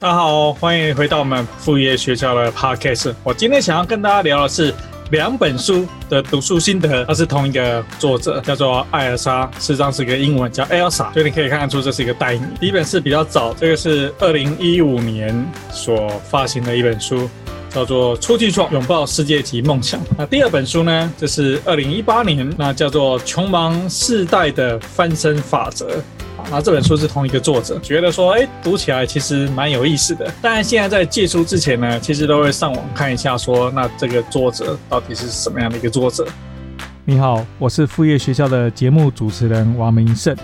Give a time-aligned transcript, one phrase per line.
[0.00, 3.12] 大家好，欢迎回到我们副业学校的 Podcast。
[3.24, 4.72] 我今天想要跟大家聊的是
[5.10, 12.48] 两本书的读书心得，它是同一个作者，叫做艾尔莎，实际上是一个英文叫 Elsa，所以你可以看得出这是一个代名。
[12.60, 15.34] 第一本是比较早，这个是二零一五年
[15.72, 17.28] 所发行的一本书，
[17.68, 20.00] 叫做《出去闯，拥抱世界级梦想》。
[20.16, 25.86] 那第二本书呢，这是二零一八年，那叫做《穷忙世代的翻身法则》。
[26.50, 30.32] 那这本书是同一个作者，觉得说，哎，读起来其实蛮有意思的。
[30.40, 36.26] 当然，现在在借书之前呢，其实都会上网看一下，说那这个作者到底是什么样的一个作者。
[37.04, 40.34] 你好，我是副业学校的节目主持人王明胜。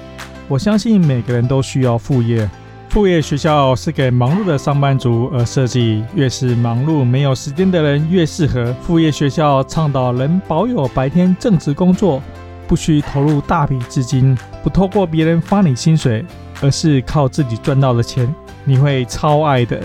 [0.47, 2.47] 我相信每个人都需要副业，
[2.91, 8.75] 副业学校是给忙碌的上班族而设计，越是忙碌没有时间的人越适合。
[8.83, 12.23] 副业学校倡导能保有白天正职工作。
[12.67, 16.25] 不需投入大笔资金，不透过别人发你薪水，
[16.63, 19.79] 而是靠自己赚到的钱，你会超爱的。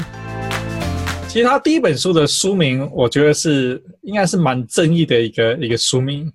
[1.28, 6.32] 其实他第一本书的书名，我觉得是应该是蛮正义的一个一个书名。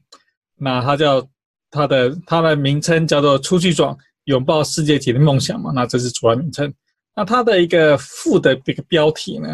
[0.58, 1.26] 那它叫
[1.70, 5.72] 它的它的名称叫做《出去闯，拥抱世界级的梦想》嘛。
[5.74, 6.70] 那这是主要名称。
[7.16, 9.48] 那它的一个副的一个标题呢？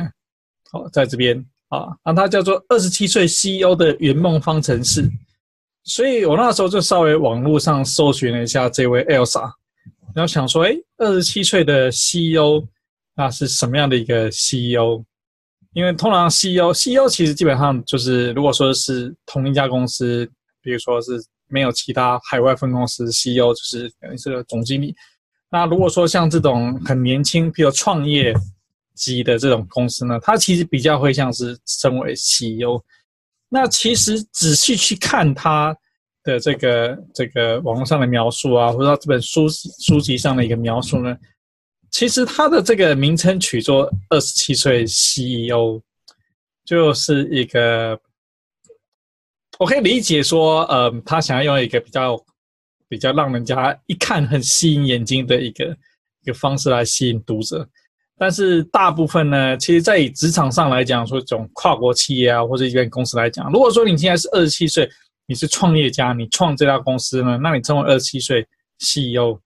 [0.72, 5.05] 好，在这边啊，那它叫做《二十七岁 CEO 的圆梦方程式》。
[5.84, 9.50] 所以我那时候就稍微网络上搜寻了一下这位 Elsa，
[10.14, 12.62] 然后想说，哎，二十七岁的 CEO，
[13.17, 15.03] 那是什么样的一个 CEO？
[15.72, 20.28] 因为通常 CEO，CEO 其实基本上就是，如果说是同一家公司，
[20.61, 21.12] 比如说是
[21.48, 24.94] 没有其他海外分公司，CEO 就是等于是总经理。
[25.48, 28.34] 那如果说像这种很年轻，比如创业
[28.94, 32.83] 级的这种公司呢，它其实比较会像是称为 CEO。
[33.53, 35.77] 那其实仔细去看他
[36.23, 41.17] 的这个这个网络上的描述啊，或者这本书书籍上的一个描述呢，
[41.91, 45.83] 其实他的这个名称取作“二十七岁 CEO”，
[46.65, 48.01] 就是一个
[49.59, 52.25] 我可以理解说，呃，他想要用一个比较
[52.88, 55.77] 比较让人家一看很吸引眼睛的一个
[56.22, 57.69] 一个方式来吸引读者。
[58.22, 64.86] 但是大部分呢，其实，在职场上来讲，说这种跨国企业啊，或者一间公司来讲，如果说你现在是二十七岁，
[65.26, 68.47] 你是创业家，你创这家公司呢，那你称为二十七岁
[68.78, 69.41] CEO，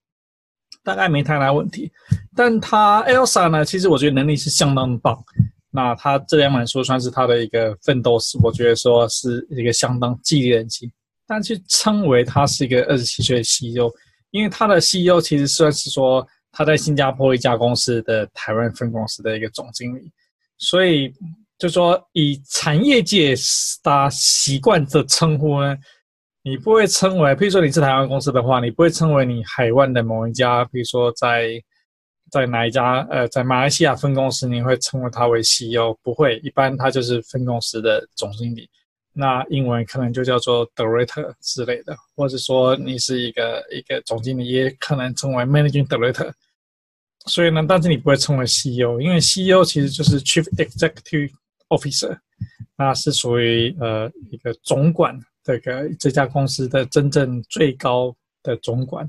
[0.82, 1.88] 大概没太大问题。
[2.34, 5.16] 但他 Elsa 呢，其实我觉得能力是相当的棒。
[5.70, 10.90] 那他这两本书算是他的一个奋斗史，我觉得说是一个相当激励人心。
[11.28, 13.88] 但去称为他是一个二十七岁 CEO，
[14.32, 16.26] 因为他的 CEO 其实算是说。
[16.54, 20.10] 他在新加坡一家公司的台湾分公司的一个总经理，
[20.56, 21.12] 所以
[21.58, 23.34] 就说以产业界
[23.82, 25.76] 大家习惯的称呼呢，
[26.42, 31.60] 你不会称为，譬如说你是台湾公司的话，你不会称为你海外的某一家，比如说在
[32.30, 38.68] 在哪一家呃，在马来西亚分公司，你会称为他为 CEO，不会，一般他就是分公司的总经理。
[39.16, 46.32] 那英文可能就叫做 director 之类的，或者说你是一个一个总经理，也可能称为 managing director。
[47.26, 51.30] 所以呢，但是你不会称为 CEO，因为 CEO 其实就是 Chief Executive
[51.68, 52.18] Officer，
[52.76, 59.08] 那是属于呃一个总管这个这家公司的真正最高的总管。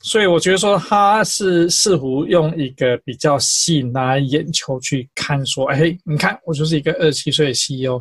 [0.00, 8.00] 所以我觉得说他是似乎用一个比较吸引大家眼球去看，说，哎，你看我就是一个二十七岁的 CEO。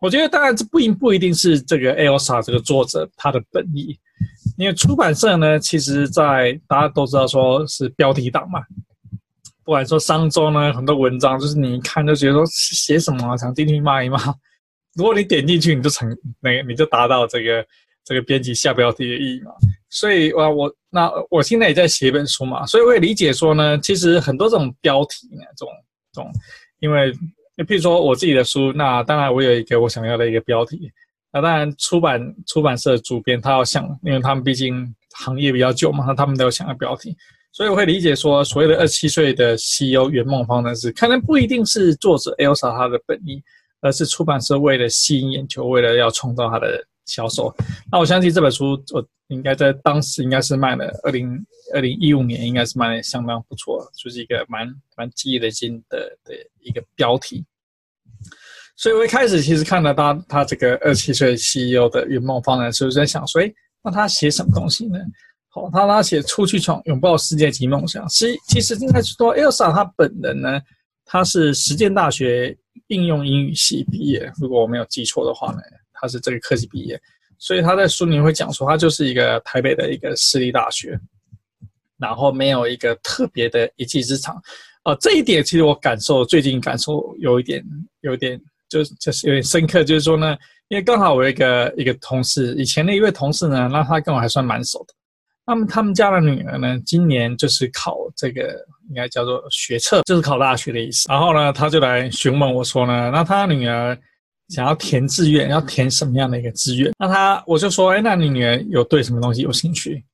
[0.00, 3.98] 我觉得当然这不一不一定是这个 Elsa 这个作者他的本意，
[4.58, 8.60] 因为出版社呢，其实在大家都知道说是标题党嘛，
[9.64, 14.18] 不管说商周呢很多文章，就是你一看就觉得说写什么，想进去骂一骂。
[14.96, 16.08] 如果你点进去，你就成
[16.40, 17.64] 那个你就达到这个
[18.04, 19.52] 这个编辑下标题的意义嘛。
[19.88, 25.72] 所以啊，我那我现在也在写一本书嘛，所以我也理解说呢，其实很多这种标题呢，这种
[26.12, 26.30] 这种
[26.80, 27.12] 因为。
[27.56, 30.88] 就譬如说我自己的书，那当然我有一个我想要的一个标题。
[31.32, 37.16] 那当然出版出版社主编他要想，因为他们毕竟行业比较久嘛，他们都有想要标题。
[37.52, 43.42] 所以我会理解说，所谓的二十七岁的 CEO 圆梦方程式，可能不一定是作者 Elsa 他的本意，
[43.80, 47.52] 而是出版社为了吸引眼球，为了要创造他的销售。
[47.90, 51.44] 那我相信这本书我应该在当时应该是卖了二零
[51.74, 54.66] 二零一五年，应该是卖的相当不错，就是一个蛮
[54.96, 57.44] 蛮激励人心的的一个标题。
[58.78, 63.52] 所以我一开始其实看到他他这个二十七岁 CEO 的圆梦方人，是不，是在想说，哎，
[63.82, 65.00] 那他写什么东西呢？
[65.48, 68.06] 好，他他写出去闯，拥抱世界级梦想。
[68.06, 70.60] 其其实应该是说，Elsa 他本人呢，
[71.04, 75.58] 他是实践大学应用英语系毕业，如果我没有记错的话呢，
[75.92, 77.00] 他是这个科系毕业。
[77.36, 80.96] 所以他在书里面会讲说，他就是一个台北的一个私立大学，
[81.98, 84.40] 然后没有一个特别的一技之长。
[84.84, 87.64] 啊，这一点其实我感受最近感受有一点，
[88.02, 90.36] 有一点就就是有点深刻，就是说呢，
[90.68, 94.94] 因为刚好我一个一个同事，以前的一位同事呢，那他跟我还算蛮熟的。
[95.46, 101.08] 那么他们家的女儿呢，今年就是考这个应该叫做学测，就是考大学的意思。
[101.08, 103.98] 然后呢，他就来询问我说呢，那他女儿
[104.48, 106.92] 想要填志愿，要填什么样的一个志愿？
[106.98, 110.04] 那他我就说，哎，那你女儿有对什么东西有兴趣？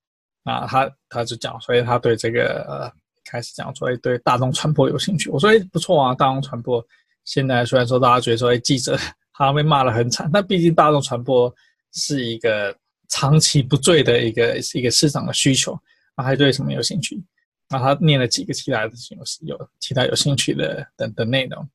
[0.45, 2.93] 啊，他他就讲，所以他对这个呃
[3.25, 5.31] 开始讲说，哎，对大众传播有兴趣。
[5.31, 6.81] 我说，哎，不错啊，大众传播。
[7.25, 8.97] 现在虽然说大家觉得说，哎，记者
[9.33, 11.55] 好像被骂得很惨，但毕竟大众传播
[11.93, 12.77] 是一个。
[13.11, 15.79] 长期不坠的一个一个市场的需求，
[16.17, 17.23] 啊，还对什么有兴趣？
[17.69, 21.69] 那他念了几个其他的有有其他有兴趣的等等内容，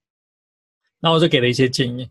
[0.99, 2.09] 那我就给了一些建议。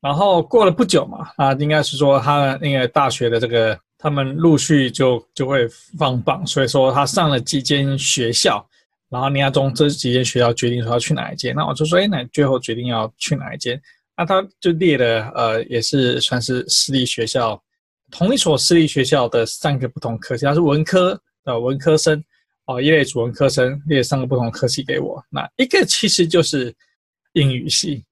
[0.00, 5.66] 然后过了不久嘛，啊，应该是说他那个大学的这个他们陆续就就会
[5.98, 8.64] 放榜，所以说他上了几间学校，
[9.08, 11.54] 然后你要从这几间学校决定说要去哪一间。
[11.54, 13.80] 那我就说，哎，那最后决定要去哪一间？
[14.16, 17.62] 那他就列了，呃，也是算是私立学校。
[18.10, 22.24] 同一所私立学校的三个不同科系，他是文科的文科生
[22.64, 25.22] 哦，一类组文科生列三个不同科系给我。
[25.28, 26.74] 那一个其实就是
[27.34, 28.02] 英语系，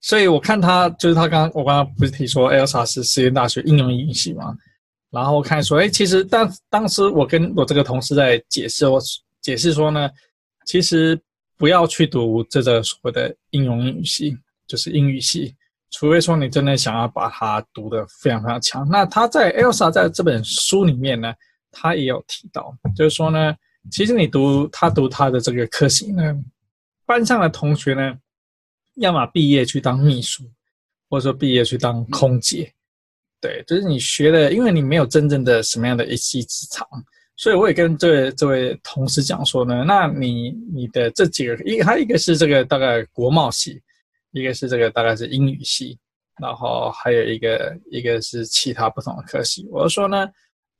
[0.00, 4.56] 所以我看他就是他刚刚我刚刚不是提说 Elsa 是实验大学应用英语系吗？
[5.14, 9.00] 然后看说，哎，其实当当时我跟我这个同事在解释，我
[9.40, 10.10] 解释说呢，
[10.66, 11.18] 其实
[11.56, 15.54] 不要去读这个所谓的应用英语系，就是英语系。
[15.90, 21.32] 除非说你真的想要把它读得非常非常强，那他在 Elsa 在这本书里面呢，
[21.70, 23.54] 他也有提到，就是说呢，
[23.92, 26.34] 其实你读他读他的这个科系呢，
[27.06, 28.18] 班上的同学呢，
[28.96, 30.42] 要么毕业去当秘书，
[31.08, 32.74] 或者说毕业去当空姐，
[33.46, 36.88] 对，就是你学的，因为你没有真正的什么样的一技之长，
[37.36, 43.82] 所以我也跟这位这位同事讲说呢，那你你的这几个，一还有一个是这个大概国贸系。
[44.36, 45.96] 一个是这个大概是英语系，
[46.40, 49.64] 然后还有一个一个是其他不同的科系。
[49.70, 50.28] 我就说呢，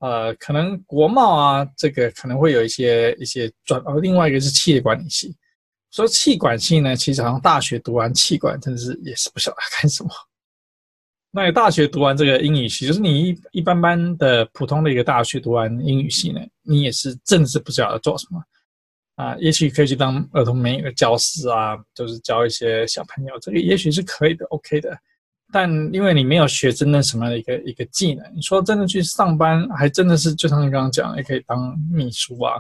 [0.01, 5.33] 呃，可能国贸啊，这个可能会有一些一些专，哦，另外一个是企业管理系。
[5.93, 10.11] 说企管系呢，其实好像大学读完企管，真的是也是不晓得 干什么。
[11.37, 18.41] 那你大学读完这个英语系，就是你一一般般的普通的一个大学读完英语系呢，你也是真的是不晓得做什么。
[19.17, 24.97] 啊，也许可以去当儿童美语的教师啊，就是教一些小朋友，这个也许是可以的，OK 的。
[25.53, 32.55] 但因为你没有学真的什么样的一个一个技能，你说真的去上班，还真的是就像你刚刚讲，也可以当秘书啊，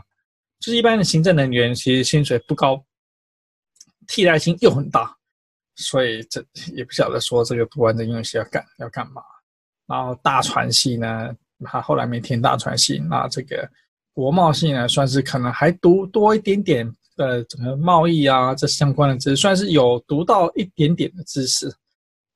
[0.59, 2.85] 就是一般的行政人员，其实薪水不高，
[4.09, 5.17] 替代性又很大，
[5.77, 6.45] 所以这
[6.75, 9.23] 也不晓得说这个读完这英语系要干要干嘛。
[9.87, 11.35] 然后大传系呢，
[11.65, 13.69] 他后来没填大传系，那这个。
[14.17, 21.69] 国贸系呢，算是可能还读多一点点，呃，整个贸易啊，这相关的知识，算是有读到一点点的知识，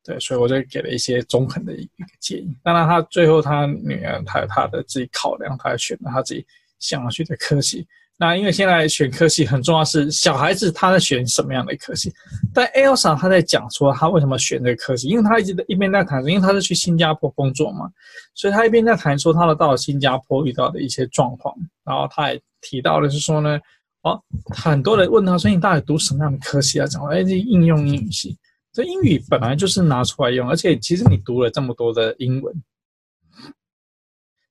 [0.03, 2.53] 对，所以我就给了一些中肯的一个建议。
[2.65, 6.45] 当然，他最后他女儿，他有他的自己考量，他选了他自己
[6.81, 7.87] 想要去的科系。
[8.21, 12.13] 那因为现在选科系很重要，是小孩子他在选什么样的科系。
[12.53, 17.89] 但 Elsa 他在讲说他为什么选这个科系，因为他一直一边在谈，因为他是去新加坡工作嘛，
[18.35, 21.55] 所以他一边在谈说他的到了新加坡遇到的一些状况。
[21.85, 23.57] 然后他也提到的是说呢，
[24.03, 26.87] 哦，很多人问他说你到底读什么样的科系啊？
[26.89, 28.37] 讲哎，这应用英语系，
[28.73, 32.53] 这英语本来就是拿出来用，而且其实你读了这么多的英文。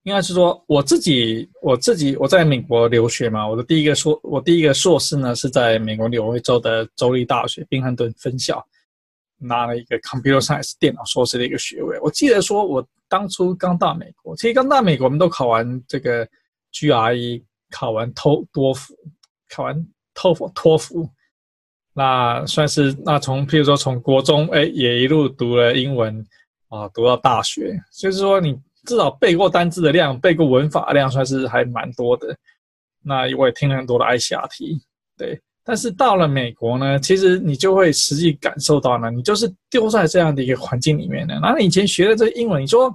[0.08, 8.66] 应该是说我自己，我自己我在美国留学嘛，我的第一个硕，我第一个硕士呢是在美国纽约州的州立大学宾汉顿分校
[9.38, 12.00] 拿了一个 Computer Science 电脑硕士的一个学位。
[12.00, 16.26] 我记得说，我当初刚到美国，其实刚到美国，我们都考完这个
[16.72, 18.94] GRE，考完托多福，
[19.50, 21.06] 考完托福托福，
[21.94, 26.26] 那算是那从譬如说从国中哎也一路读了英文
[26.70, 28.58] 啊，读到大学，就是说你。
[28.88, 32.36] 至少背过单字的量，背过文法的量，算是还蛮多的。
[33.04, 34.80] 那我也听了很多的 ICRT，
[35.18, 35.40] 对。
[35.64, 41.34] 但是到了美国呢，其实你就会实际感受到呢，你就是丢在这样的一个环境里面的。
[41.42, 42.90] 然后你以前学的这个英文，你说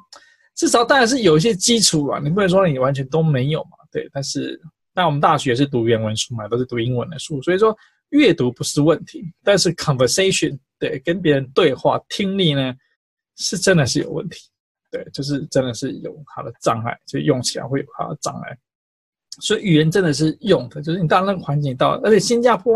[0.56, 4.08] 至少当然是有一些基础啊，你不能说你完全都没有嘛，对。
[4.10, 4.58] 但是，
[4.94, 7.76] 那我们大学是读原文书嘛，都是读英文的书，所以说
[8.08, 9.22] 阅读不是问题。
[9.44, 12.74] 但是 conversation，对，跟别人对话听力呢，
[13.36, 14.38] 是真的是有问题。
[14.92, 18.56] 对，就是真的是有它的障碍，就用起来会有它的障碍。
[19.40, 22.74] 所以语言真的是用的，就是你到那个环境到，而且新加坡，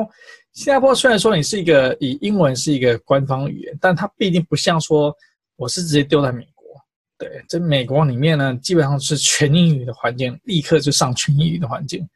[0.54, 5.14] 新加坡虽然说你是一个以英文是一个官方语言，但它毕竟不像说
[5.56, 6.66] 我是直接丢在美国。
[7.18, 12.08] 对，在美国里面呢，基本上是全英语的环境，立刻就上全英语的环境。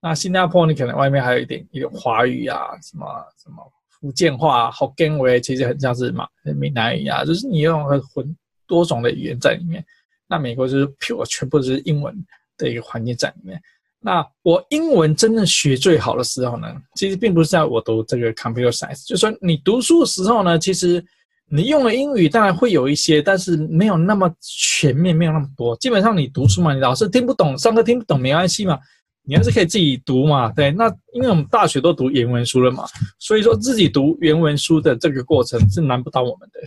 [0.00, 3.06] 那新加坡你可能外面还有一点一点华语啊，什么
[3.42, 3.56] 什么
[3.88, 9.84] 福建话、福建话，其实很像是马闽南语啊，就是你用很混多种的语言在里面。
[10.26, 12.14] 那美国就是 pure 全部都是英文
[12.56, 13.60] 的一个环境在里面。
[14.00, 21.02] 那我英文真正学最好的时候呢，其实并不是在我读这个 computer science，就是说你读书的时候呢，其实
[21.48, 25.74] 你用的英语当然会有一些，但是没有那么全面，没有那么多。
[25.76, 28.78] 基本上你读书嘛，你老师听不懂，上课听不懂没关系嘛，
[29.22, 30.50] 你还是可以自己读嘛。
[30.52, 32.84] 对，那因为我们大学都读原文书了嘛，
[33.18, 36.60] 所以说自己读原文书的这个过程是难不倒我们的。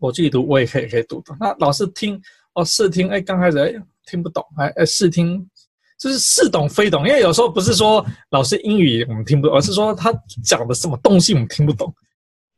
[0.00, 1.36] 我自己读我也可以可以读懂。
[1.38, 2.20] 那老师听
[2.54, 3.72] 哦试听，哎刚开始哎
[4.06, 5.46] 听不懂，哎哎试听。
[5.98, 10.10] 就是似懂非懂，因为有时候不是说老师英语我们听不懂，而是说他
[10.42, 11.94] 讲的什么东西我们听不懂。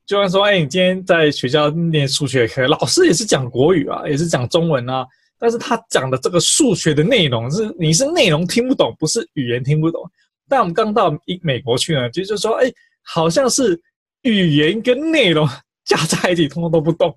[0.06, 5.04] 就像说，哎，你今天在学校念数学课，老师也是讲国语啊，也是讲中文啊，
[5.40, 10.08] 但是他讲的这个数学的内容是你是内容听不懂，不是语言听不懂。
[10.48, 12.72] 但我们刚到一美国去呢，就是说，哎，
[13.02, 13.76] 好像是
[14.22, 15.48] 语言跟内容
[15.84, 17.12] 加在一起，通通都不懂。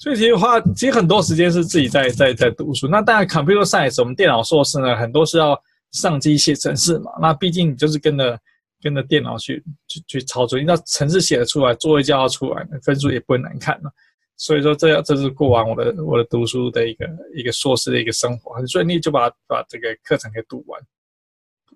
[0.00, 2.88] 所以其实花其实很多时间是自己在在在读书。
[2.88, 5.54] 那当然，computer science 我们电脑硕士呢，很多是要
[5.92, 7.12] 上机写程式嘛。
[7.20, 8.40] 那毕竟就是跟着
[8.80, 13.90] 跟着电脑去去去操作，你知道程式写得出来，作业交出来，分数也不会难看嘛。
[14.38, 20.80] 所以说这样这是过完我的我的读书的一个一个硕士的一个生活，很顺利就把把这个课程给读完。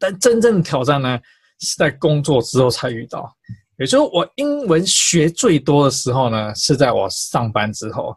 [0.01, 1.21] 但真正的挑战呢，
[1.61, 3.31] 是在工作之后才遇到。
[3.79, 8.17] 也就是我英文学最多的时候呢，是在我上班之后。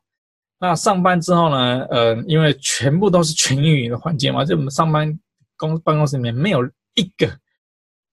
[0.60, 5.12] 那上班之后呢，呃，因为全部都是全英语的环境嘛，就我们上班
[5.56, 6.64] 公办公室里面没有
[6.96, 7.28] 一个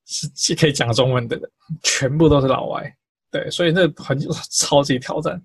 [0.07, 1.51] 是是可以讲中文的人，
[1.83, 2.95] 全部都是老外。
[3.31, 5.41] 对，所以那环境超级挑战。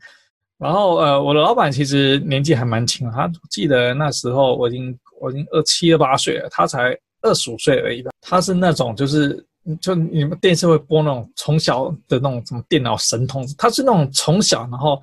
[0.57, 8.11] 然后呃，我的老板其实年纪还蛮轻，他记得那时候我已经我已经二七二八岁了，他才二十五岁而已吧。
[8.21, 9.45] 他是那种就是。
[9.77, 15.01] 就你们电视会播那种从小的那种什么电脑神童，他是那种从小然后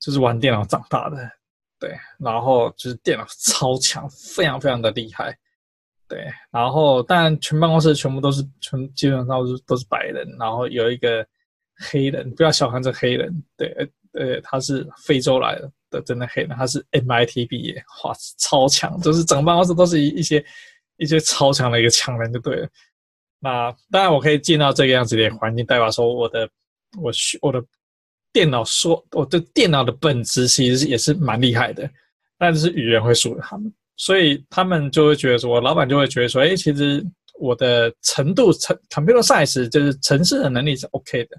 [0.00, 1.16] 就是玩电脑长大的，
[1.78, 5.36] 对，然后就是电脑超强，非常非常的厉害，
[6.08, 11.26] 对，然后但全办公室全部都是全基本上都是都是白人，然后有一个
[11.90, 13.68] 黑人，不要小看这黑人，对，
[14.12, 20.44] 呃，他是非洲来的的真的黑人，他是 MIT 毕业，哇，超强，就是整个办公室都是一一些
[20.96, 22.68] 一些超强的一个强人就对了。
[23.40, 26.48] 那当然，我可以进到这个样子的环境，代表说我的
[27.00, 27.62] 我学我的
[28.32, 31.88] 电脑说我的电脑的本质其实也是蛮厉害的，
[32.36, 37.04] 但是语言会输给他们，所以他们就会觉得说，我老板就会觉得说，哎，其实
[37.38, 41.36] 我的程度程 computer science 就是程式的能力是 OK 的，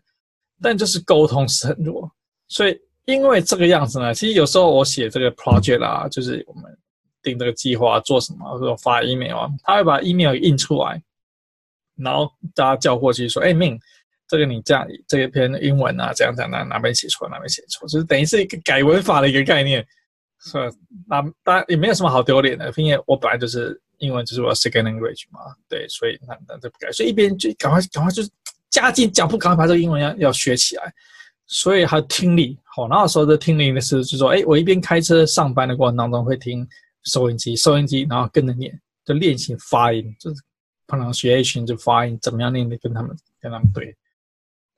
[0.62, 2.10] 但就是沟通是很弱，
[2.48, 6.64] 所以因为这个样子呢，其实有时候我写这个 project 啊，就是我们
[7.22, 11.02] 定这个计划做什么，或者发 email 啊，他会把 email 印出来。
[12.04, 13.78] 然后大家叫过去说：“哎，Min，
[14.28, 19.86] 这个你这样这一篇英文啊，这样这样哪哪边写错，哪边写错，就是等于是一个改文法的一个概念，
[20.42, 20.58] 是？
[21.08, 28.30] 那当然也没有什么好丢脸的，因为我本来就是英文就是我的 second language 嘛，对，所以那那就不改，所以一边就赶快赶快就是
[28.70, 30.94] 加紧脚步，赶快把这个英文要要学起来。
[31.52, 36.68] 所以还有听力，好，那时候的听力的是就是说，哎，我一边开车上班的过程当中会听
[37.06, 40.42] 收音机，收音机，然后跟着念，就练习发音，就是。
[40.90, 43.96] Pronunciation 就发音怎么样念的，跟他们跟他们对，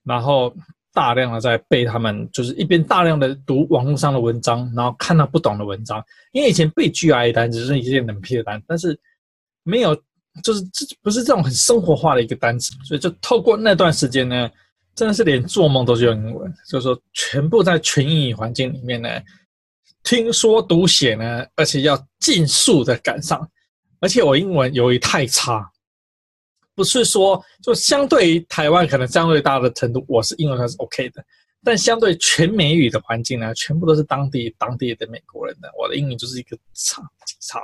[0.03, 0.53] 然后
[0.93, 6.03] 大量的在背他们，就是一边大量的读网络上的文章，然后看到不懂的文章，
[6.33, 8.99] 因为以前背 GI 单只是一些冷僻的单，但是
[9.63, 9.95] 没有
[10.43, 14.51] 就是这不是这种很生活化的一个单词，所以就透过那段时间呢，
[14.93, 19.09] 真的是连做梦都是用英文，就是说全部在全英语环境里面呢，
[20.03, 23.49] 听说读写呢，而且要尽速的赶上，
[24.01, 25.71] 而且我英文由于太差。
[26.75, 31.23] 不是说，就相对于台湾可能相对大的程度，我是英文还是 OK 的，
[31.63, 37.01] 但相对全美语的环境呢，全部都是当地当地的美国人的，我的英语就是一个差
[37.41, 37.59] 差，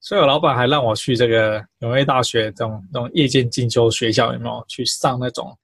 [0.00, 5.56] 所以我老板还让我去这个纽约大学这种这种夜间进修学校有没有去上那种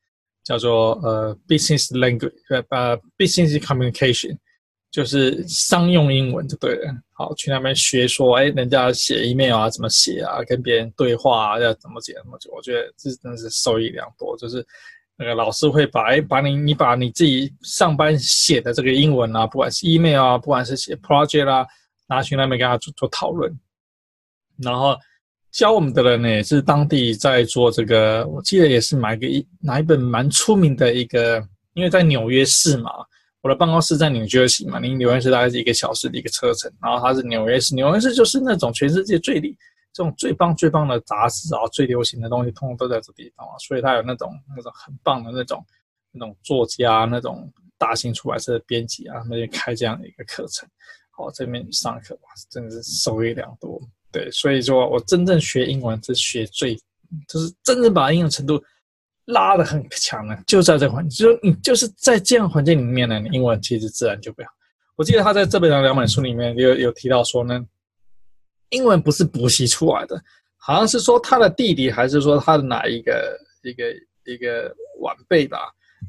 [0.44, 2.32] 叫做呃 business language
[2.68, 4.36] 呃 business communication。
[4.94, 14.36] 就是商用英文就对了，好，去那边学说，哎，人家写 email 啊，怎么写啊，跟别人对话啊，要怎么写怎么写，我觉得这真的是受益良多。
[14.36, 14.64] 就是
[15.16, 21.66] 那个老师会把，哎，把你你把你自己上班写的这个英文啊，不管是 email 啊，不管是写 project 啊，
[22.06, 23.52] 拿去那边跟他做做讨论。
[24.62, 24.96] 然后
[25.50, 32.92] 教我们的人呢，也是当地在做这个，我记得也是买个一拿一本蛮出名的一个，因为在纽约市嘛。
[33.44, 36.72] 我的办公室在纽约市嘛，离纽约市大概是一个小时的一个车程。
[36.80, 39.54] 然后它是纽约市，纽约市就是那种全世界最厉
[39.92, 43.52] 这种最棒最棒的杂志啊，最流行的东西，通通都在这地方啊。
[43.58, 45.62] 所以他有那种那种很棒的那种
[46.10, 50.66] 那种作家，那种大型出版社的编辑啊，他们就开这样的一个课程。
[51.10, 53.78] 好，这边上课哇，真的是受益良多。
[54.10, 56.74] 对，所以说我真正学英文，是学最，
[57.28, 58.58] 就是真正把英文程度
[59.26, 64.48] 拉得很强的，就在这个环境，就你就是在这样环境里面呢，英文其实自然就不好。
[64.96, 67.64] 我记得他在这本的两本书里面有有提到说呢，
[68.70, 70.22] 英文不是补习出来的，
[70.56, 73.84] 好像是说他的弟弟还是说他的哪一个一个
[74.24, 75.58] 一个晚辈吧，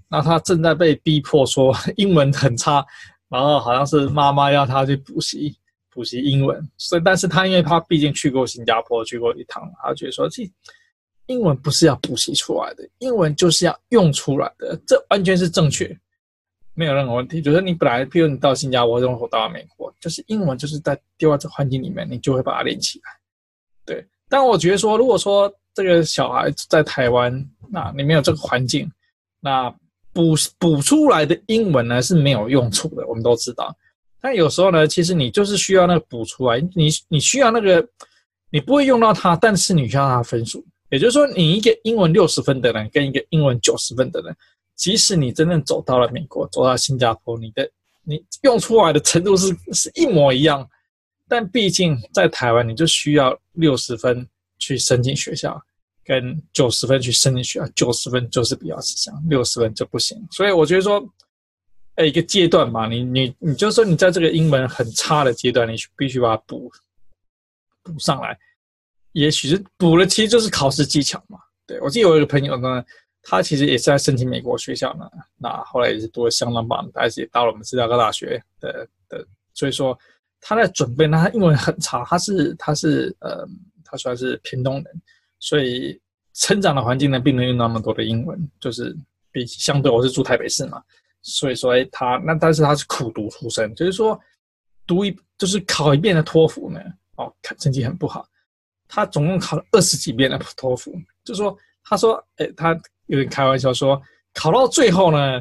[0.10, 2.86] 那他正在被逼迫说英文很差，
[3.30, 5.58] 然后好像是妈妈要他去补习
[5.90, 10.44] 补习英文，所以但是他因为他毕竟去过新加坡去过一趟，他觉得说这
[11.28, 15.98] 英文不是要补习出来的，英文就是要用出来的，这完全是正确。
[16.78, 23.06] 没有任何问题，就是你本来，譬如你到新加坡，或到美国，就是英文就是在丢在这环境里面，你就会把它练起来。
[23.86, 27.34] 对，但我觉得说，如果说这个小孩在台湾，
[27.70, 28.92] 那你没有这个环境，
[29.40, 29.74] 那
[30.12, 33.74] 补补出来的英文呢是没有用处的，我们都知道。
[34.20, 37.88] 但有时候呢，其实你就是需要那个补出来，你你需要那个，
[38.50, 40.66] 你不会用到它，但是你需要它分数。
[40.96, 44.34] 也就是说，你一个英文六十分的人，跟一个英文九十分的人。
[44.78, 47.70] 即使你真正走到了美国，走到新加坡，你的
[48.04, 50.66] 你用出来的程度是是一模一样，
[51.28, 54.26] 但毕竟在台湾，你就需要六十分
[54.58, 55.62] 去申请学校，
[56.04, 60.18] 跟九十分去申请学校，九十分就是比较吃香，六十分就不行。
[60.32, 61.06] 所以我觉得说，
[61.96, 66.72] 哎，一个阶段嘛，你你你就说，你在这个英文很差的阶段，你必须把它补
[67.84, 68.38] 补上来。
[69.16, 71.40] 也许是补了，其实就是考试技巧嘛。
[71.66, 72.86] 对，我记得我有一个朋友呢。
[73.28, 79.98] 他其实也是在申请美国学校呢，那后来也是读得相当棒，但是也到了我们芝加哥大学的的，所以说
[80.40, 83.44] 他在准备，那他英文很差，他是他是呃，
[83.84, 85.02] 他算是屏东人，
[85.40, 86.00] 所以
[86.36, 88.96] 成长的环境呢，并没有那么多的英文，就是
[89.32, 90.80] 比相对我是住台北市嘛，
[91.24, 94.20] 所以说他那但是他是苦读出身，就是说
[94.86, 96.80] 读一就是考一遍的托福呢，
[97.16, 98.24] 哦，成绩很不好，
[98.88, 100.94] 他总共考了二十几遍的托福，
[101.24, 102.80] 就说他说，哎，他。
[103.08, 104.02] 有点开玩笑说，
[104.34, 105.40] 考到最后呢，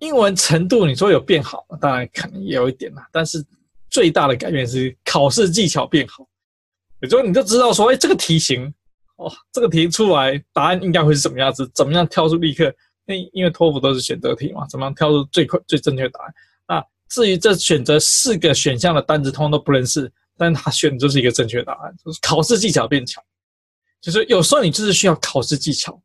[0.00, 3.42] 英文程度你说有变好，当然可能也有一点啦，但是
[3.88, 6.28] 最大的改变是考试技巧变好。
[7.00, 8.66] 也就是你就知道说，哎，这个题型，
[9.16, 12.70] 哦，这个题出来答案应该会是什么样子，怎么样跳出立刻？
[13.06, 16.34] 那因为托福都是选择题嘛，怎么样跳出最快最正确答案？
[16.68, 23.22] 那至于这选择四个选项的单词，通通都不认识，但他选的就是一个正确答案，就是考试技巧变强。
[24.00, 26.00] 就是有时候你就是需要考试技巧。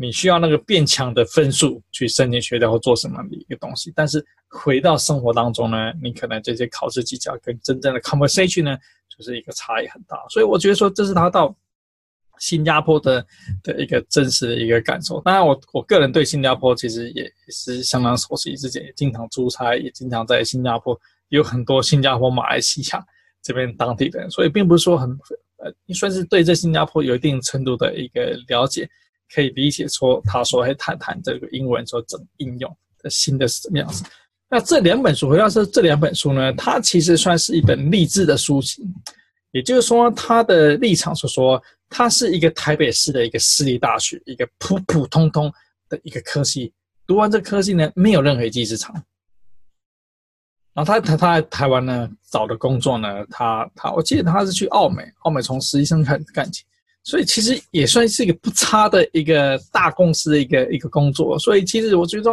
[0.00, 10.16] 你需要那个变强的分数去申请学校或做什么的一个东西，但是回到生活当中呢，你可能这些考试技巧跟真正的 conversation 呢，就是一个差异很大。
[10.30, 11.52] 所以我觉得说，这是他到
[12.38, 13.26] 新加坡的
[13.64, 15.20] 的一个真实的一个感受。
[15.22, 20.96] 当然，我我个人对新加坡其实也是相当熟悉，之前也经常出差，也经常在新加坡
[21.30, 23.04] 有很多新加坡、马来西亚
[23.42, 25.10] 这边当地的人，所以并不是说很
[25.58, 28.88] 呃，算是对这新加坡有一定程度的一个了解。
[29.34, 34.02] 可以理解说，他说还谈谈这个英文说怎么应用的新的是什么样子。
[34.48, 38.82] 那这两本书，回到说这两本书呢，它其实算是一本励志的书籍。
[39.50, 45.52] 也就是说，他的立场是说，他是一个台北市的一个私立大学，一个普普通通
[45.90, 46.72] 的一个科系。
[47.06, 48.94] 读完这科系呢，没有任何一技之长。
[50.78, 56.62] 然后他他他在台湾呢找的工作呢，他他我记得他是去澳美，澳美从实习生开始干起。
[57.02, 61.36] 所以其实也算是一个不差的一个大公司的一个一个工作。
[61.40, 62.30] 所以其实我觉得，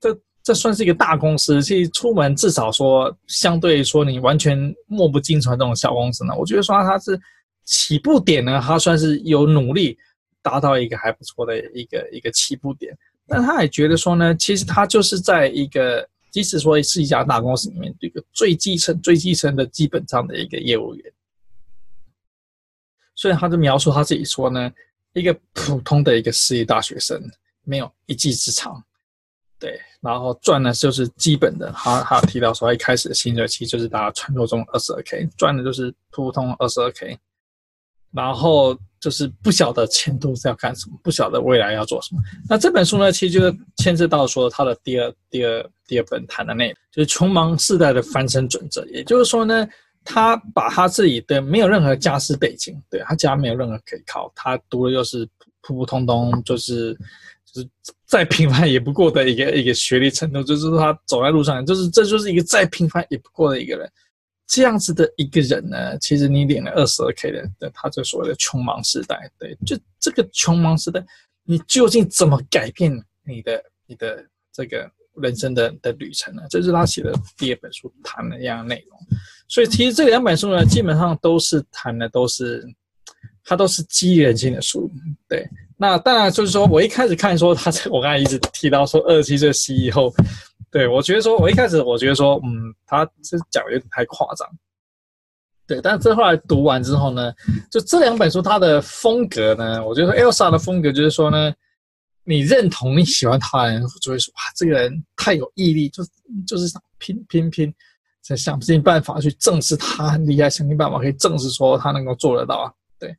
[0.00, 1.62] 这这算是一个大公司。
[1.62, 7.16] 其实出门至少说，相对说你完全漠不经传这种小公司呢，我觉得说他是
[7.64, 9.96] 起步点呢，他算是有努力
[10.42, 12.92] 达到一个还不错的一个一个起步点。
[13.28, 21.12] 但他也觉得说呢，其实他就是在一个，即使说是一家大公司里面，一个最基层、最基层的基本上的一个业务员。
[23.14, 24.70] 所以他就描述他自己说呢，
[25.14, 27.18] 一个普通的一个私立大学生，
[27.62, 28.84] 没有一技之长，
[29.58, 31.72] 对，然后赚的就是基本的。
[31.72, 37.18] 他他提到说，一开始的薪水其实就是大家传说中二十二 k，赚的就是普通二十二 k，
[38.12, 42.20] 然后就是不晓得前途是要干什么，不晓得未来要做什么。
[42.48, 49.66] 那这本书呢，其实就牵涉到说他的第二第二第二本谈的内容，就是穷忙世代的翻身准则，也就是说呢。
[50.08, 55.28] 他把他自己的没有任何家世背景，对，他家没有任何可以靠，他读的又是
[55.62, 56.94] 普普通通，就是
[57.44, 57.68] 就是
[58.06, 63.90] 再平凡也不过的一个一个学历程度，就是说他走在路上，就是这就是一个再平凡也不过的一个人，
[64.46, 71.04] 这样子的一个人呢，其实你领了二十二 K 的，的他就所谓的穷忙时代，对，就这个穷忙时代，
[71.42, 72.92] 你究竟怎么改变
[73.24, 76.42] 你的你的这个人生的的旅程呢？
[76.48, 78.98] 这是他写的第二本书谈的一样内容。
[79.48, 82.64] 所以其实这两本书呢，基本上都是谈的都是，
[83.44, 84.88] 它都是激励人心的书。
[85.28, 85.44] 对，
[85.76, 90.12] 那当然就是说我一开始看说他，我刚才一直提到说二十七岁 CEO。
[90.76, 94.46] 对，我觉得说，我一开始我觉得说，嗯，他这讲有点太夸张。
[95.66, 97.32] 对，但是这后来读完之后呢，
[97.70, 101.50] 就这两本书它的风格呢，我觉得 Elsa 的风格就是说呢，
[102.24, 106.04] 你认同你喜欢他的人，就会说哇，这个人太有毅力，就
[106.46, 107.74] 就是想拼拼拼，
[108.20, 112.70] 在想尽办法去证实他很厉害，想尽办法可以证实说他能够做得到啊。
[112.98, 113.16] 对，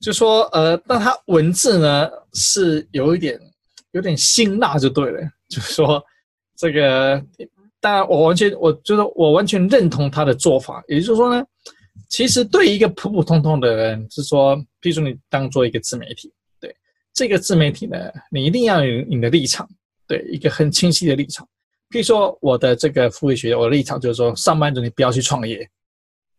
[0.00, 3.40] 就说呃，但他文字呢是有一点
[3.92, 6.04] 有点辛辣就对了，就是说。
[6.56, 7.22] 这个
[7.80, 10.82] 当然，我完全，我觉得我完全认同他的做法。
[10.88, 11.44] 也就是说呢，
[12.08, 16.74] 其实对一个普普通通的人，是说，譬如说你当做一个自媒体，对
[17.14, 17.96] 这个自媒体呢，
[18.30, 19.68] 你一定要有你的立场，
[20.08, 21.46] 对一个很清晰的立场。
[21.90, 25.68] 譬如说我的这个副业学，我的立场就是说，上班族你不要去创业，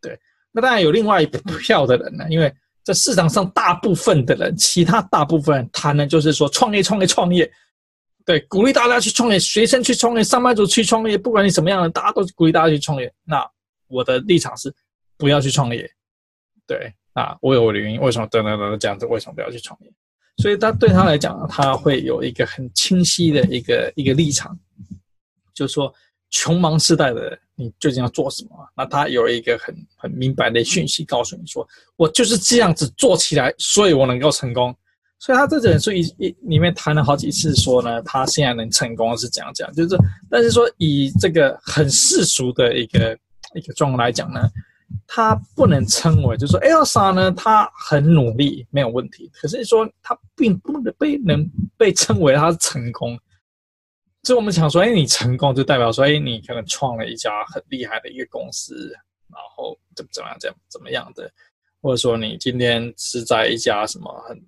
[0.01, 0.19] 对。
[0.51, 2.51] 那当然有另外一票的人呢，因为
[2.83, 7.49] 这市场上大部分的人，其他大部分人谈的就是说创业，创业，创业。
[8.27, 13.09] 对，鼓励大家去创业，学生去创业，上班族去创业，不管你什么样的，大家都鼓励大家去创业。
[13.23, 13.41] 那
[13.87, 14.69] 我的立场是
[15.17, 15.89] 不要去创业。
[16.67, 19.05] 对，那我有我的原因，为什么等等等等这样子？
[19.05, 19.89] 为什么不要去创业？
[20.43, 24.59] 所以他对他来讲，他会有一个很清晰的一个一个立场，
[25.53, 25.91] 就是说，
[26.29, 28.49] 穷忙时代的，你究竟要做什么？
[28.75, 34.75] 那他有一个很很明白的讯息告诉你说，我就是这样子做起来，所以我能够成功。
[35.19, 39.97] 所以他这本书一一里面谈了好几次，说呢，他现在能成功是怎样讲，就是，
[40.29, 43.17] 但是说以这个很世俗的一个
[43.55, 44.47] 一个状况来讲呢，
[45.07, 53.19] 他不能称为，就是说 Elsa 呢，他很努力没有问题，可是说他并不能被能被称为他是成功。
[54.21, 58.75] 所以我们想说，哎，你成功就代表说，哎，你可能创了一家很厉害的一个公司，
[59.31, 61.31] 然后怎么怎么样，怎么怎么样的，
[61.81, 64.39] 或者说你今天是在一家什么很。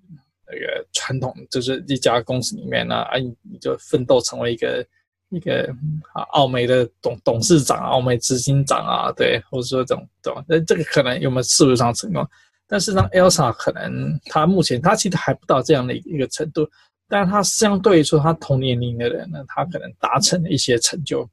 [0.52, 4.84] 那个传统就是一家公司里面呢，啊，你你就奋斗成为一个
[5.28, 5.72] 一个
[6.12, 12.26] 啊，奥美的董董事长、奥美执行长啊，对，或者说这种这种，那这个可能有没有事业上成功？
[12.66, 16.68] 但是呢，Elsa 可能他目前他其实还不到这样的一个程度，
[17.08, 21.28] 但是他相对于说他同年龄的人呢，他可能达成了一些成就，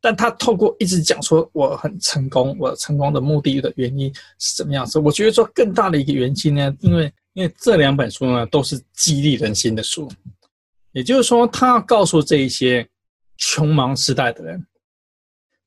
[0.00, 5.00] 但他透过一直讲说我很成功，我成功的目的的原因是怎么样子？
[5.00, 7.12] 我觉得说更大的一个原因呢，因为。
[7.34, 10.10] 因为这两本书呢，都是激励人心的书，
[10.92, 12.88] 也就是说，他要告诉这一些
[13.36, 14.66] 穷忙时代的人，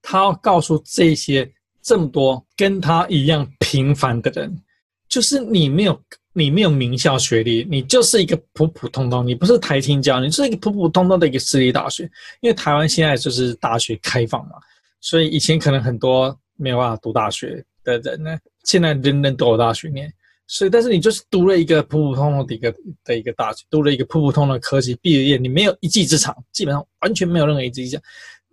[0.02, 1.50] 他要告诉这些
[1.82, 4.62] 这么多跟他一样平凡的人，
[5.08, 6.02] 就是你没有
[6.34, 12.04] 你没有名校学历，你就是一个普普通通，你不是台清教，你是一个普普通通的一个私立大学。
[12.41, 14.56] 因为台湾现在就是大学开放嘛，
[15.00, 20.12] 所以以前可能很多没有办法读大学的人呢，现在人人都有大学念。
[20.47, 22.73] 所以，但是你就是读了一个普普通通的一个
[23.06, 28.04] 的一个大学，读了一个普普通通的科技，毕了业，你没有一技之长，基本上完全没有任何一技之长。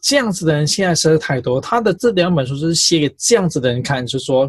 [0.01, 1.61] 这样子的人现在实在太多。
[1.61, 4.49] 他的这两本书就是写给这样子的人看，就是说，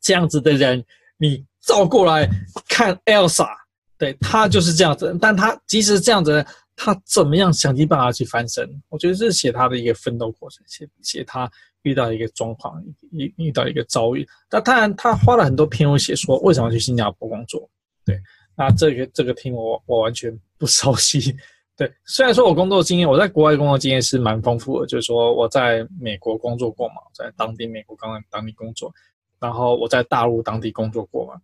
[0.00, 0.84] 这样子的人，
[1.16, 2.28] 你照过来
[2.68, 3.48] 看 Elsa，
[3.96, 5.16] 对，他就是这样子。
[5.18, 6.44] 但他即使这样子，
[6.76, 8.68] 他怎么样想尽办法去翻身？
[8.88, 11.50] 我觉得这是写他的一个奋斗过程，写写他。
[11.84, 12.80] 遇到一个状况，
[13.10, 17.68] 遇遇到一个遭遇，那当然他花了很多篇幅写说为什么去新加坡工作。
[18.04, 18.16] 对，
[18.56, 21.34] 那这个这个题我我完全不熟悉。
[21.76, 28.94] 对，虽然说我工作经验，我在国外工作经验是蛮丰富的，就是说我在美国工作过嘛，在当地美国刚刚当地工作，
[29.40, 31.34] 然后我在大陆当地工作过嘛，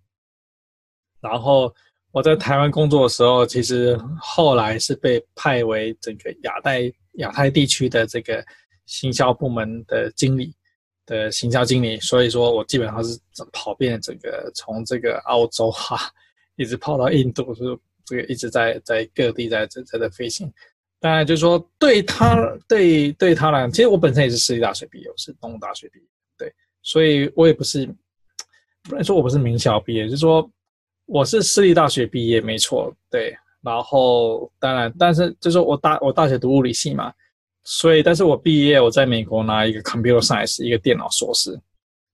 [1.21, 1.75] 然后
[2.19, 8.45] 我在台湾工作的时候，其实后来是被派为整个亚太亚太地区的这个。
[8.91, 10.51] 行销部门的经理
[11.05, 13.21] 的行销经理，所以说我基本上是
[13.53, 16.11] 跑遍整个，从这个澳洲哈、
[16.57, 17.65] 一直跑到印度，是
[18.07, 20.51] 这个一直在在各地在在在飞行。
[21.01, 22.35] 当然就是说对他
[22.67, 26.07] 对对他来讲，其实我本身也是私立大学毕业，我是东大学毕业，
[26.39, 26.51] 对，
[26.83, 27.87] 所以我也不是
[28.85, 30.51] 不能说我不是名校毕业，就是说
[31.09, 33.35] 我是私立大学毕业没错，对。
[33.61, 37.13] 然后当然，但是就是我大我大学读物理系嘛。
[37.65, 41.59] 所以，但是我毕业，我在美国拿一个 computer science，一个电脑硕士，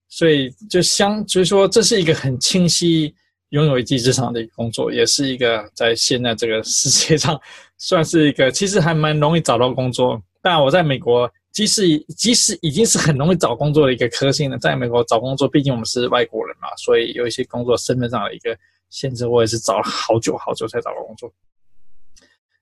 [0.09, 3.14] 所以就相，就是说，这是一个很清晰
[3.50, 7.40] 拥有一技之长的一个工作，也是一个在现在这个世界上
[7.78, 10.20] 算是一个其实还蛮容易找到工作。
[10.42, 18.57] 当然，我在美国即使即使已经是很容易找工作的一个科系了，在美国找工作，毕竟我们是外国人嘛，所以有一些工作身份上的一个
[18.94, 21.33] 限制，我也是找了好久好久才找到工作。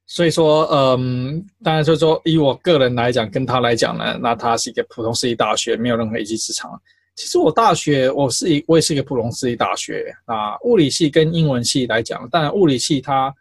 [0.07, 6.81] 所以说，嗯，当然就是说，以我个人来讲，跟他来讲呢，那他是一个普通私立大学，没有任何一技之长。
[7.15, 13.33] 其实我大学我是一我也是一个普通私立大学啊，物理系跟英文系来讲，当然物理系它。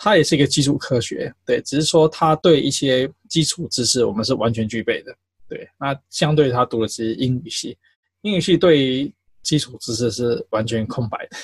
[0.00, 5.12] 它也是一个基础科学，对，只是说它对一些基础知识我们是完全具备的，
[5.48, 5.68] 对。
[5.76, 7.76] 那相对于他读的是英语系，
[8.20, 11.36] 英语系对于基础知识是完全空白的。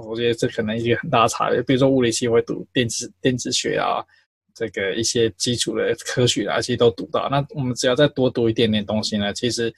[0.00, 1.62] 我觉得这可能一个很大的差别。
[1.62, 4.04] 比如说物理系会读电子电子学啊，
[4.54, 7.28] 这个一些基础的科学啊，其实都读到。
[7.30, 9.72] 那我们只要再多读一点点东西呢，其实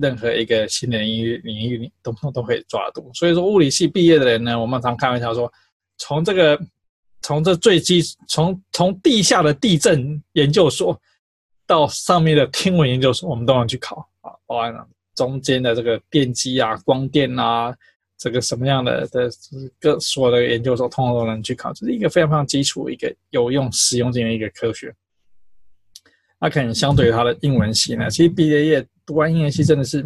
[0.00, 3.10] 任何一个新的领域领域里都都可以抓住。
[3.14, 5.52] 所以说物理系毕业的人呢，我们常开玩笑说，
[5.96, 6.58] 从这个。
[7.20, 10.98] 从这最基，从从地下的地震研究所
[11.66, 17.76] 到上面的天文研究所，我们都能去考啊，包含了中间的这个电机啊、光电啊，
[18.18, 19.30] 这个什么样的的
[19.80, 24.94] 各所有的研究所，通通都能去考，这是一个非常非常基础、一个有用、实用性的一个科学。
[26.40, 30.04] 那可能相对于他的英文系呢，其实毕业业读完英文系真的是。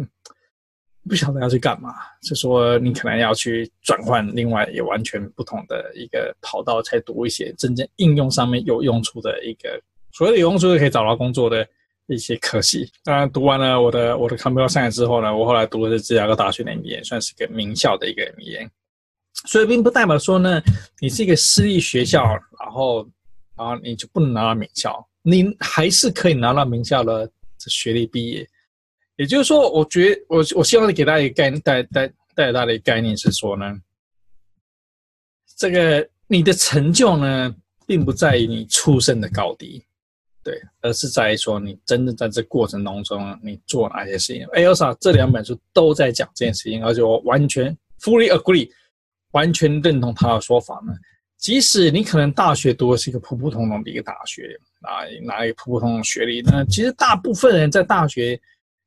[1.05, 9.77] 不晓得要去干嘛，就说你可能要去转换另外也完全不同的一个跑道，才读一些真正应用上面有用处的一个
[10.13, 11.67] 所谓的有用处的可以找到工作的
[12.07, 12.91] 一些可惜。
[13.03, 18.69] 当然，读完了我的我的 Computer Science 之后呢，我后来读的是芝加哥大学的 MBA，算是个名校的一个 MBA。
[19.45, 20.61] 所以并不代表说呢，
[20.99, 22.23] 你是一个私立学校，
[22.59, 23.09] 然后
[23.57, 28.47] 然后你就不能拿到名校，你还是可以拿到名校的学历毕业。
[29.15, 33.79] 也就是说，我觉得我我希望给大家一个概念，带带带给大家的一个概念是说呢，
[35.57, 39.83] 这个你的成就呢，并不在于你出身的高低，
[40.43, 44.45] 对，而是在于说你真正在这过程当中你做哪些事情。
[44.47, 48.69] Elsa 这两本书都在讲这件事情，而且我完全 fully agree，
[49.31, 50.93] 完全认同他的说法呢。
[51.37, 58.39] 即使你可能大学读的是一个普普通通的一个大学，啊，拿一个普普通通学历，那其实大部分人在大学。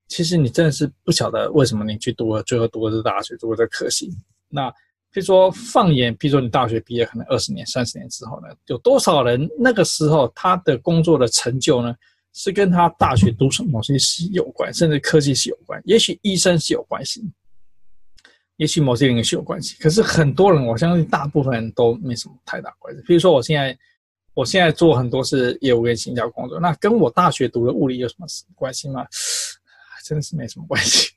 [0.09, 4.09] 其实你真的是不晓得为什么你去读了，最后读的是大学，读的这科系。
[4.49, 4.73] 那
[5.17, 11.97] 比如说放眼，比如说你大学毕业可能二十年、三十年之后呢，有多少人那个时候他的工作的成就呢，
[12.35, 17.25] 是跟他大学读什么东西是有关，甚至科技是有关，也许医生是有关系，
[18.59, 19.75] 也许某些领域是有关系。
[19.81, 23.03] 可是很多人，我相信大部分人都没什么太大关系。
[23.07, 23.75] 比如说我现在，
[24.35, 29.07] 我现在做很多是业务跟行销工作，那跟我大学读的物理有什么关系吗？
[30.05, 31.09] 真的是没什么关系。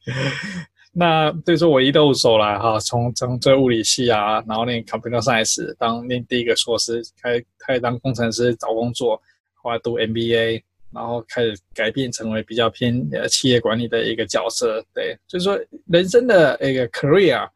[0.91, 9.21] 那对说，我一路走来哈，从从这物理系啊，然后念 Computer Science，当念第一个硕士，开开始当工程师找工作，
[9.53, 14.83] 后来读 MBA，然后开始改变成为比较偏呃企业管理的一个角色。
[14.93, 17.47] 对，就是说人生的一个 career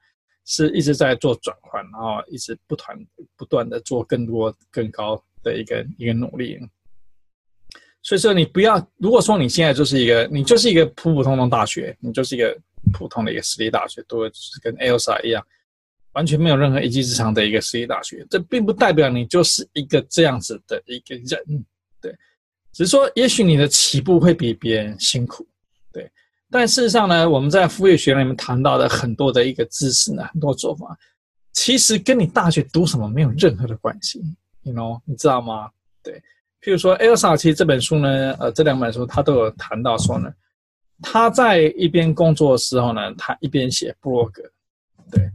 [0.45, 2.97] 是一直在做转换，然后一直不断
[3.35, 6.59] 不断的做更多更高的一个一个努力。
[8.03, 12.55] 所以说，你不要，如果说你现在就是一个，你就是一个普普通通大学，你就是一个
[12.91, 15.45] 普通的一个私立大学，都是跟 Elsa 一样，
[16.13, 21.65] 完全没有任何一技之长的一个私立大学，这并不代表你就是一个这样子的一个人，
[22.01, 22.11] 对，
[22.71, 25.47] 只是说，也许你的起步会比别人辛苦，
[25.91, 26.11] 对，
[26.51, 30.97] 但事实上呢，我们在副业学里面谈到的很多的一个知识呢，很多做法，
[31.51, 34.21] 其实跟你大学读什么没有任何的关系
[34.63, 35.69] ，you know，你知道吗？
[36.01, 36.21] 对。
[36.61, 40.31] 譬如说，Elsa 其实这本书呢，呃，这两本书他都有谈到说呢，
[41.01, 44.43] 他在一边工作的时候呢，他一边写布洛格，
[45.11, 45.29] 对，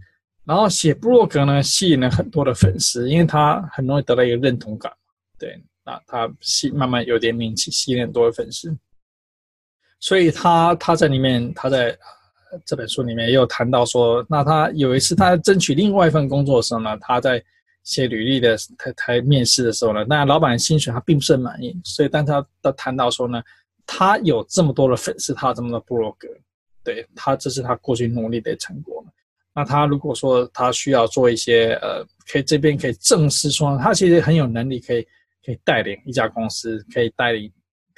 [0.45, 4.93] 然后写布洛格呢，吸引了很多的粉丝，因为他很容易得到一个认同感，
[5.39, 8.77] 对，那他吸慢慢有点名气，吸引很多的粉丝，
[10.01, 11.99] 所以他他在里面，他在
[12.65, 17.43] 这本书里面也有谈到说，那他有一次他争取另外一份工作的时候呢，他在。
[17.85, 23.43] 写履历的他他面试的时候呢，那老板薪水他并不是很满意，所以当他他谈到说呢，
[23.89, 26.29] 他有这么多的粉丝，他有这么多部落格，
[26.85, 29.03] 对他这是他过去努力的成果。
[29.55, 35.03] 那他如果说他需要做一些呃，可以这边可以证实说他其实很有能力，可以
[35.43, 37.51] 可以带领一家公司，可以带领，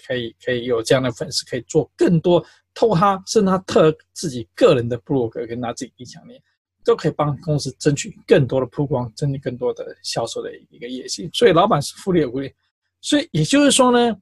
[0.07, 6.41] 可以可以有这样的粉丝，可以做更多，透他甚至他特自己个人的部落格跟他自己影响力。
[6.83, 11.29] 都可以帮公司争取更多的曝光，争取更多的销售的一个业绩。
[11.31, 12.55] 所以老板是复利有规律。
[13.03, 14.17] 所以也就是说呢，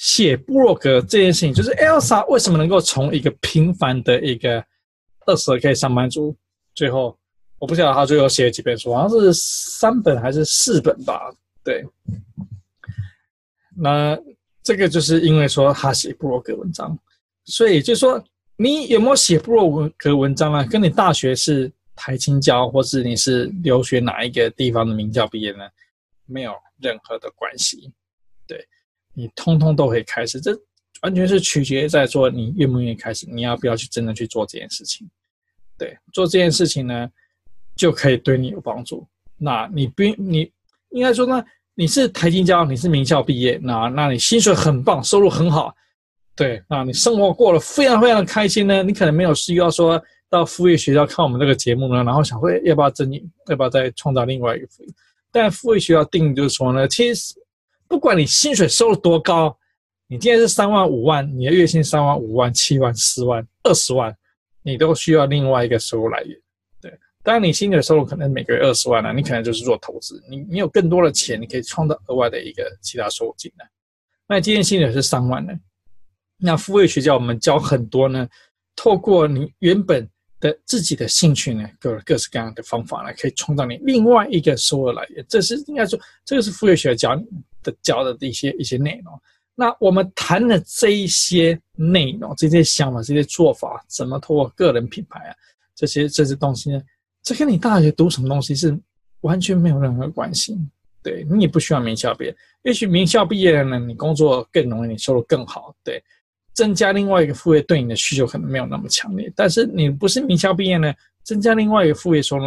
[0.00, 4.64] 写布洛格这件事情，就是 Elsa 为什么能够从一个平凡的一个
[5.26, 6.34] 二十二 K 上班族，
[6.74, 7.18] 最后
[7.58, 11.30] 我不晓得他最后写了几本书，好像是三本还是四本吧？
[11.62, 11.86] 对。
[13.76, 14.18] 那
[14.62, 16.98] 这个就是因为说他写布洛格文章，
[17.44, 18.24] 所以就说
[18.56, 20.64] 你有没有写布洛格文章啊？
[20.64, 25.68] 跟你大学是台清教，或是你是留学哪一个地方的名校毕业呢？
[26.24, 27.92] 没有任何的关系。
[29.14, 30.52] 你通通都可以开始，这
[31.02, 35.08] 完全是取决于在说你愿不愿意开始，你要不要去真的去做这件事情。
[35.78, 37.08] 对，做这件事情呢，
[37.74, 39.06] 就可以对你有帮助。
[39.38, 40.50] 那你不，你
[40.90, 41.42] 应该说呢？
[41.74, 45.74] 你是台金交，你是名校毕业，那那你薪水很棒，收入很好，
[46.36, 48.82] 对，那你生活过得非常非常的开心呢。
[48.82, 53.10] 你可能没有需要说到副业学校看我们这个节目呢，然后想说要不要增，
[53.48, 54.90] 要不要再创造另外一个副业？
[55.32, 57.34] 但副业学校定就是说呢，其实
[57.90, 59.58] 不管你薪水收入多高，
[60.06, 64.16] 你今天是三万五万，你的月薪三万五万七万十万二十万，
[64.62, 66.40] 你都需要另外一个收入来源。
[66.80, 73.68] 对当然，你薪水收入可能每个月二十万了，你可能就是做投资，你你有更多的钱，你可以创造额外的一个其他收入进来。
[74.28, 75.52] 那今天薪水是三万呢？
[76.38, 78.28] 那副业学校我们教很多呢，
[78.76, 80.08] 透过你原本
[80.40, 85.24] 的自己的兴趣呢，各各式各样的方法呢，可以创造你另外一个收入来源。
[85.28, 87.22] 这是应该说，这个是副业学校教
[87.62, 89.20] 的教的一些一些内容。
[89.54, 95.34] 那我们谈的这一些内容、这些想法、这些做法，怎么通过个人品牌啊，
[95.74, 96.80] 这些这些东西呢？
[97.22, 98.74] 这跟你大学读什么东西是
[99.20, 100.56] 完全没有任何关系。
[101.02, 105.74] 对，你也不需要名校毕业，也许名校毕业了呢，你工作更容易，你收入更好。
[105.84, 106.02] 对，
[106.60, 109.32] 增加另外一个副业对你的需求可能没有那么强烈。
[109.34, 110.92] 但是你不是名校毕业呢，
[111.22, 112.44] 增加另外一个副业收入，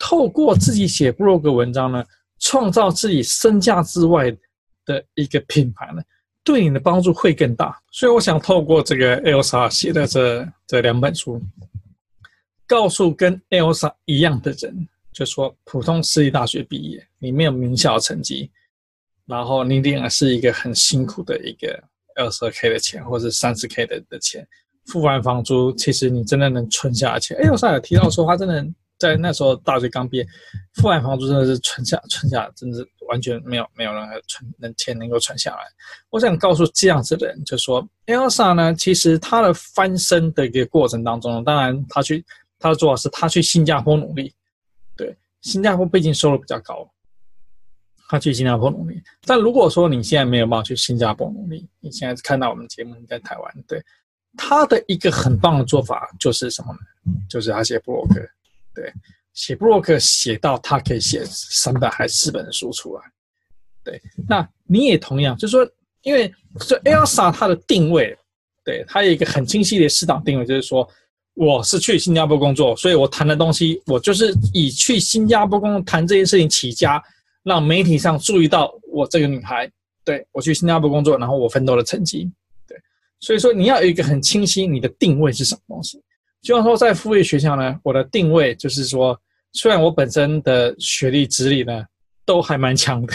[0.00, 2.04] 透过自己写部落格文章呢，
[2.40, 4.36] 创造自己身价之外
[4.84, 6.02] 的一个品牌呢，
[6.42, 7.80] 对你的帮助会更大。
[7.92, 11.40] 所以我想透过这个 Elsa 写的这这两本书。
[12.66, 18.50] 告诉跟 Elsa 一样的人，就说普通私立大学毕业，你没有名校成绩，
[19.26, 21.84] 然后你仍然是一个很辛苦的一个
[22.16, 24.46] 二十 K 的钱，或者三十 K 的的钱，
[24.86, 27.36] 付完房租，其实你真的能存下钱。
[27.38, 28.64] Elsa 有提到说，他真的
[28.98, 30.26] 在那时候大学刚毕业，
[30.74, 35.62] 付完房租真的是存下存下，真的是完全没有没有任何存能钱能够存下来。
[36.10, 42.24] 我想告诉这样子的人，就说 Elsa 呢，其实他的翻身的一个过程当中，当然他去。
[42.58, 44.32] 他的做法是，他去新加坡努力，
[44.96, 46.88] 对，新加坡毕竟收入比较高，
[48.12, 49.02] 他去新加坡努力。
[49.24, 53.82] 但如果说你现在没有办法去新加坡努力，你现在看到我们节目你在台湾，对，
[54.36, 56.78] 他的一个很棒的做法就是什么呢？
[57.28, 58.20] 就是他写部落格，
[58.74, 58.92] 对，
[59.32, 63.02] 写部落格写到他可以写三本还是四本书出来，
[63.82, 64.00] 对。
[64.28, 65.66] 那你也同样，就是说，
[66.02, 68.16] 因为这 Elsa 它的定位，
[68.62, 70.86] 对，它有一个很清晰的市场定位，就是说。
[71.34, 77.02] 我是去新加坡工作，所以我谈的东西，我就是以去新加坡工作谈这件事情起家，
[77.44, 79.70] 让媒体上注意到我这个女孩。
[80.04, 82.30] 对，我去新加坡工作，然后我奋斗的成绩。
[82.66, 82.76] 对，
[83.20, 86.02] 所以说你要有一个很清晰，你的定位是什么东西。
[86.40, 89.16] 就像说在副业学校呢，我的定位就是说，
[89.52, 91.84] 虽然我本身的学历资历呢
[92.24, 93.14] 都还蛮强的，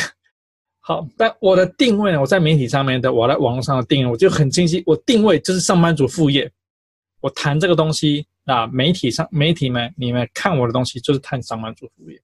[0.79, 6.49] 好，但我的定位呢，我在媒体上面的，我在网络上的定位，我就很清晰，我定位就是上班族副业。
[7.19, 12.17] 我谈这个东西啊，媒体上媒体们，你们看我的东西就是谈上班族副业，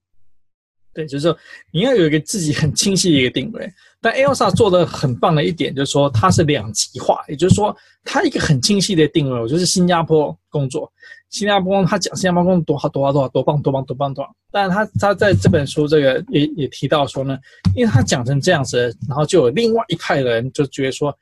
[0.93, 1.37] 对，就是说
[1.71, 3.71] 你要有一个自己很清晰的一个定位。
[4.01, 10.91] 但 Elsa 做的很棒的一点就是说，它是两极化，也就是说，它一个很清晰的定位，我就是新加坡工作，
[11.29, 17.37] 新加坡他讲新加坡工作多好多好多好多棒多棒多棒多棒，但是他他在这本书这个也也提到说呢，
[17.75, 21.17] 因为他讲成这样子，然后就有另外一派人就觉得说。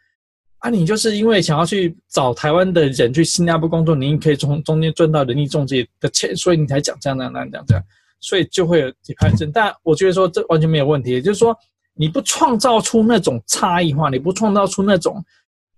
[0.58, 7.84] 啊，你就是因为想要去找台湾的人去新加坡工作，你可以从中间赚到人力中介的钱，所以你才讲这样那样那样这样，
[8.22, 9.52] 所以就会有几派人。
[9.52, 11.54] 但我觉得说这完全没有问题，也就是说
[11.94, 15.22] 你不创造出那种差异化，你不创造出那种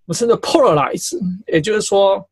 [0.05, 2.23] 我甚至 polarize，也就是说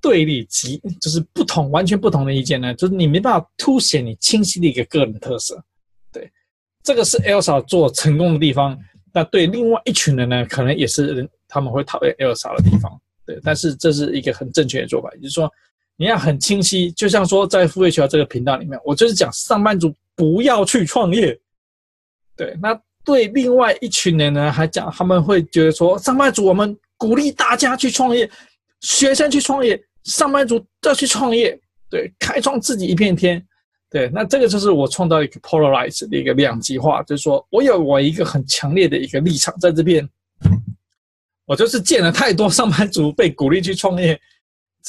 [0.00, 5.62] 对立极就是不同完全不同的意见呢，就是你没办法凸显你清晰的一个个人特色。
[6.10, 6.28] 对，
[6.82, 8.76] 这个是 Elsa 做成功的地方。
[9.12, 11.30] 那对另外一群人呢，可能也是人。
[11.52, 15.52] 他们会讨厌 Elsa 的地方，对，但是这是一个很正确的做法，也就是说
[16.00, 21.38] 你要很清晰，就像说在副业学这个频道里面，我就是讲上班族不要去创业，
[22.34, 28.30] 对，那对另外一群人呢，还讲他们会觉得说上班族我们鼓励大家去创业，
[28.80, 31.60] 学生去创业，上班族都要去创业，
[31.90, 33.46] 对，开创自己一片天，
[33.90, 40.08] 对，那这个就是我创造一个 polarize 的一个两极化，就是说我有我一个很强烈的一个立场在这边。
[41.44, 44.18] 我就是见了太多上班族被鼓励去创业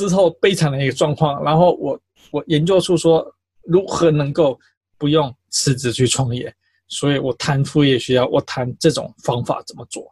[0.07, 1.99] 之后悲惨的一个状况，然后我
[2.31, 3.25] 我研究出说
[3.63, 4.59] 如何能够
[4.97, 6.53] 不用辞职去创业，
[6.87, 10.03] 所以我谈副业学校，我谈这种方法怎么做。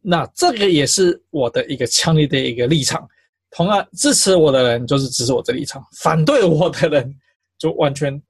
[0.00, 3.06] 那这个也是我的一个强烈的一个立场。
[3.50, 7.14] 同样支持我的人就是支持我的立场，反对我的人
[7.58, 8.22] 就完全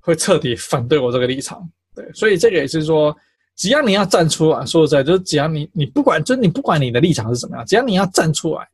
[0.00, 1.68] 会彻底反对我这个立场。
[1.94, 3.16] 对，所以这个也是说，
[3.56, 8.68] 只要你要站出来，说实在，就是只要你你不管，就是你不管你的立场是怎么样，只要你要站出来，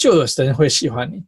[0.00, 1.22] 就有人会喜欢你，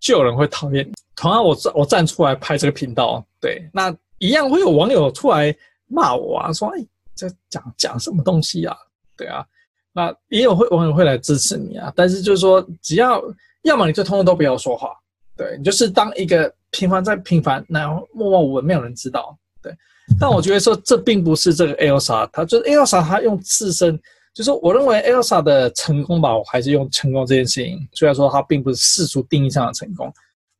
[0.00, 0.92] 就有人会讨厌你。
[1.14, 5.54] 同样我，我我站出来拍这个频道，对，那一样会有网友出来
[5.86, 8.76] 骂我啊，说哎，这讲讲什么东西啊？
[9.16, 9.46] 对啊。
[9.92, 13.22] 那也有会网友会来支持你啊，但是就是说，只要
[13.62, 14.90] 要么你就通通都不要说话，
[15.36, 19.72] 对，你就是当一个平凡再平凡，然后默默无闻，没有人知道，对。
[20.20, 23.98] 但我觉得说这并不是这个 Elsa，他就是 Elsa，他用自身，
[24.36, 30.12] 就是我认为 Elsa 的成功吧，我还是用成功这件事情，虽然说它并不是世俗定义上的成功，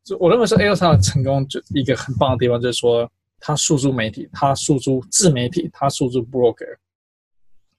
[0.03, 3.07] 就我认为是 Elsa 的成功就一个很棒的地方，就是说
[3.39, 6.79] 他诉诸媒体，他诉诸自媒体，他诉诸 blogger。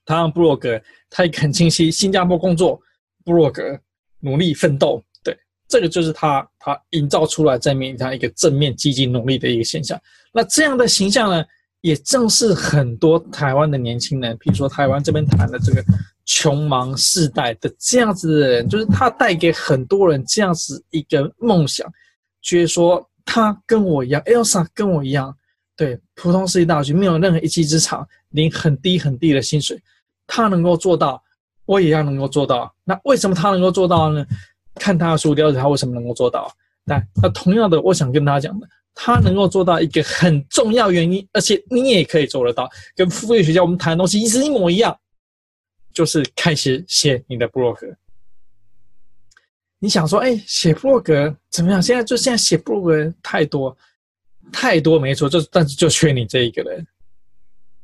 [0.04, 0.80] 他让部落格，
[1.10, 2.80] 他也很清晰，新加坡工作，
[3.24, 3.76] 部落格
[4.20, 5.36] 努力奋斗，对，
[5.68, 10.00] 这个就是他他营造出来在面上一个正面积极努力的一个现象。
[10.32, 11.44] 那这样的形象呢，
[11.80, 15.84] 也正是很多台湾的年轻人，比如说台湾这边谈的这个
[16.24, 21.86] 穷忙世代的这样子的人，就是他带给很多人这样子一个梦想，
[22.42, 25.34] 觉得说他跟我一样，Elsa 跟我一样，
[25.76, 29.80] 对，普通私立大学没有任何一技之长，领很低很低的薪水。
[30.26, 31.22] 他能够做到，
[31.64, 32.70] 我也要能够做到。
[32.84, 34.26] 那为什么他能够做到呢？
[34.74, 36.52] 看他的书，了解他为什么能够做到。
[36.84, 38.68] 但那同样的，我想跟大家讲的，
[39.00, 44.98] 他能够做到一个很重要原因，而且你也可以做得到，跟副业学校我们谈的东西是一模一样，
[45.92, 47.86] 就是开始写你的部落格。
[49.78, 51.80] 你想说，哎，写部落格怎么样？
[51.80, 53.76] 现在就现在写部落格太多，
[54.50, 56.84] 太多没错，就但是就缺你这一个人。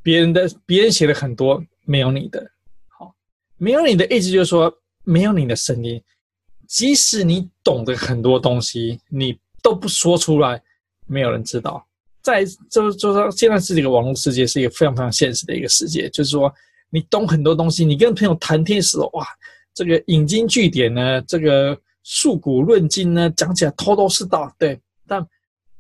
[0.02, 1.64] 别人的别人写的很多。
[1.86, 2.50] 没有你的
[2.88, 3.14] 好，
[3.58, 6.02] 没有你的意思就是说，没有你的声音。
[6.66, 10.62] 即使你懂得很多东西，你都不说出来，
[11.07, 11.86] 没有人知道。
[12.22, 16.09] 在就就说，现在是这个网络世界，是一个非常非常现实的一个世界。
[16.09, 16.52] 就是说，
[16.88, 19.26] 你懂很多东西，你跟朋友谈天时，哇，
[19.74, 25.22] 这个引经据典呢，这个述古论今呢，讲起来头头是道，对，但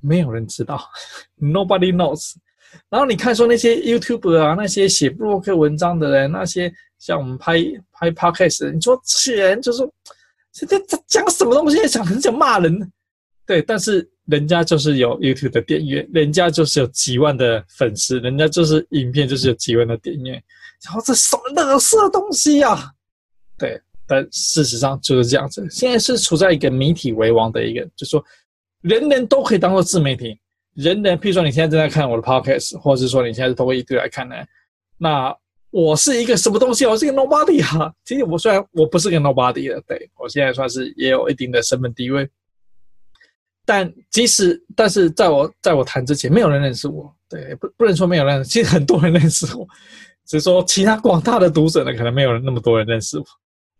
[0.00, 0.86] 没有人知道，
[1.40, 2.34] Nobody knows。
[2.90, 7.62] 然后你看说那些 YouTuber 啊，那些写部落格文章的人，那些像我们拍
[7.92, 9.88] 拍 Podcast，你说这些人就是
[10.52, 11.88] 这这讲什么东西？
[11.88, 12.92] 讲很想骂人，
[13.46, 20.32] 对，但是人家就是有 YouTube 的订阅，人家就是有几万的粉丝，人家就是影片就是有几万的订阅，
[20.84, 22.90] 然后这什么垃圾东西啊？
[23.58, 25.66] 对，但事实上就是这样子。
[25.70, 28.24] 现在是处在一个媒体为王的一个，就是说
[28.80, 30.38] 人人都可以当做自媒体。
[30.74, 34.34] 人人，譬如说你现在正在看我的 podcast，或者是说你现在是通过一堆来看呢，
[34.98, 35.32] 那
[35.70, 36.84] 我是一个什么东西？
[36.84, 37.92] 我是一个 nobody 啊。
[38.04, 42.28] 其实我虽然我不是个 nobody 的，对，我现在算是也有一定的身份地位，
[43.64, 49.66] 但即使但是在我在我谈之前，没有人认识我，对，不不能说没有人，其实很多人认识我，
[50.26, 53.24] 只是说其他广大的读者呢，可能没有那么多人认识我，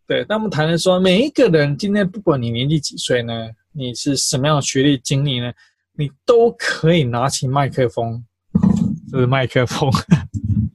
[0.07, 0.25] 对。
[0.29, 5.53] 那我们谈的说，每一个人今天不管你年纪几岁呢，你是什么样的学历经历呢？
[5.97, 8.25] 你都可以拿起麦克风，
[9.13, 9.89] 这是麦克风，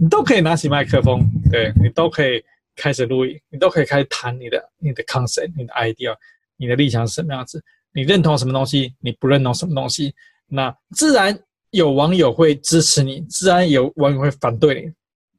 [0.00, 2.40] 你都可以拿起麦克风，对，你都可以
[2.76, 6.14] 开始录音，你都可以开始谈你的你的 concept，你的 idea，
[6.56, 7.60] 你的立场是什么样子，
[7.92, 10.14] 你认同什么东西，你不认同什么东西，
[10.46, 11.38] 那自然
[11.70, 14.92] 有网友会支持你，自然有网友会反对你，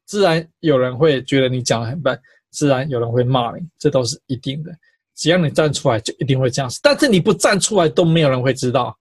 [0.06, 2.18] 自然有人会觉得你讲的很笨，
[2.50, 4.72] 自然有人会骂你，这都是一定的。
[5.16, 6.80] 只要你站出来，就一定会这样子。
[6.82, 8.96] 但是你不站出来，都没有人会知道。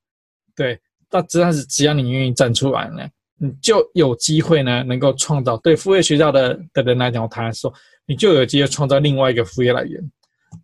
[0.56, 0.78] 对，
[1.10, 5.56] 但只要是只要你愿意站出来呢，你就有机会呢，能够创造。
[5.58, 7.74] 对副业学校的的人来讲，我谈说，
[8.06, 10.12] 你就有机会创造另外一个副业来源。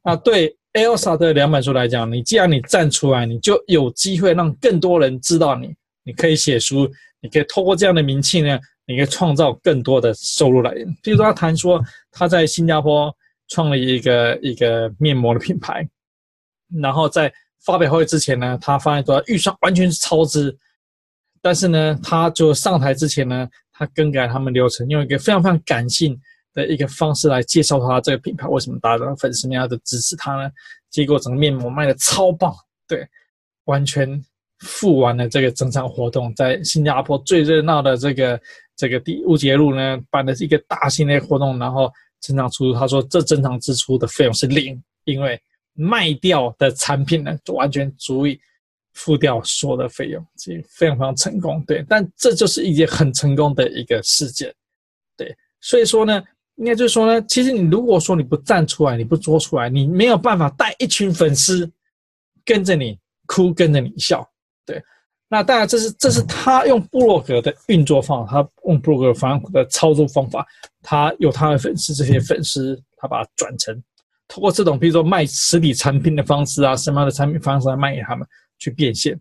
[0.03, 5.73] 那对 Elsa 的两本书来讲，你既然你站出来，你就有机会让更多人知道你。
[6.03, 6.87] 你可以写书，
[7.19, 10.85] 你可以透过这样的名气呢，你可以创造更多的收入来源。
[11.01, 13.11] 比如说他谈说他在新加坡。
[13.47, 15.87] 创了一个一个面膜的品牌，
[16.81, 17.31] 然后在
[17.63, 20.57] 发表会之前呢，他发现说预算完全是超支，
[21.43, 26.19] 但是呢，他就上台之前呢，他更改他们流程，用一个非常非常感性
[26.55, 30.49] 的一个方式来介绍他这个品牌，为什么大家的粉丝们要的支持他呢？
[30.89, 32.51] 结果整个面膜卖的超棒，
[32.87, 33.07] 对，
[33.65, 34.19] 完全
[34.61, 38.41] 付完了这个整场活动，在新加坡最热闹的这个
[38.75, 41.91] 这个第乌节路呢，办的是一个大型的活动，然后。
[42.21, 45.39] 正常出，他说这正常支出的费用是零，因为
[45.73, 48.39] 卖掉的产品呢，就完全足以
[48.93, 51.63] 付掉所有的费用，所以非常非常成功。
[51.67, 54.51] 对，但这就是一件很成功的一个事件。
[55.15, 56.23] 对，所以说呢，
[56.55, 61.69] 应该就是说呢，其实你如果说你不站出来，你不做出来，你没有办法带一群粉丝
[62.45, 64.25] 跟着你哭，跟着你笑。
[64.65, 64.81] 对，
[65.27, 70.45] 那当然这是这是他用布洛格的运作方法，他用布洛格方的操作方法，
[70.81, 73.83] 他有他的粉丝，这些粉丝他把它转成
[74.27, 78.25] 通过这种比如说卖实体产品的方式啊，什么样的产品方式来卖给他们
[78.57, 79.19] 去变现。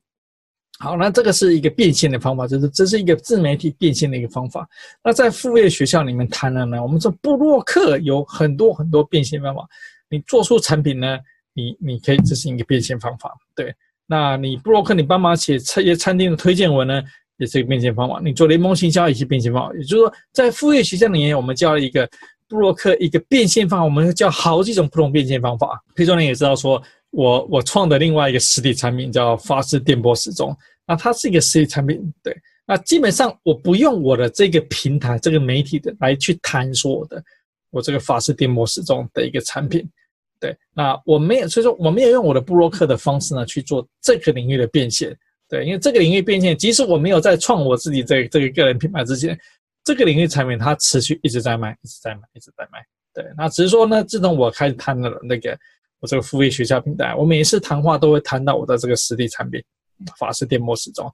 [0.81, 4.69] 好，那这个是一个变现的方法，就是这是一个自媒体变现的一个方法。
[5.05, 9.65] 那在副业学校里面谈了呢，我们说部落客有很多很多变现方法。
[10.11, 11.17] 你做出产品呢，
[11.55, 13.33] 你你可以这是一个变现方法。
[13.55, 13.73] 对，
[14.07, 17.01] 那你布洛克你帮忙写餐业餐厅的推荐文呢，
[17.39, 18.21] 也是一个变现方法。
[18.23, 19.75] 你做联盟行销也是变现方法。
[19.77, 22.07] 也就是说，在副业学校里面，我们教了一个
[22.49, 25.81] 布洛克一个变现方法，我们教好几种不同变现方法。
[25.95, 26.83] 譬如说，你也知道说。
[27.15, 30.57] 我我创的另外一个实体产品叫法式电波时钟，
[30.87, 32.37] 那它是一个实体产品，对。
[32.67, 37.23] 那基本上我不用我的这个平台、这个媒体的来去谈说我的
[37.71, 39.89] 我这个法式电波时钟的一个产品，
[40.41, 40.57] 对。
[40.75, 45.17] 那我没有，所以说我没有用我的部落客的方式呢去做这个领域的变现，
[45.49, 45.65] 对。
[45.65, 49.39] 因为这个领域变现，即使我没有在创我自己这个、这个个人品牌之前，
[49.85, 53.25] 这个领域产品它持续一直在卖，一直在卖，一直在卖，对。
[53.37, 55.57] 那只是说呢，自从我开始谈了那个。
[56.01, 59.63] 我这个副业学校平台，我每一次谈话都会谈到我的这个实体产品
[60.19, 61.11] 法式电波时钟。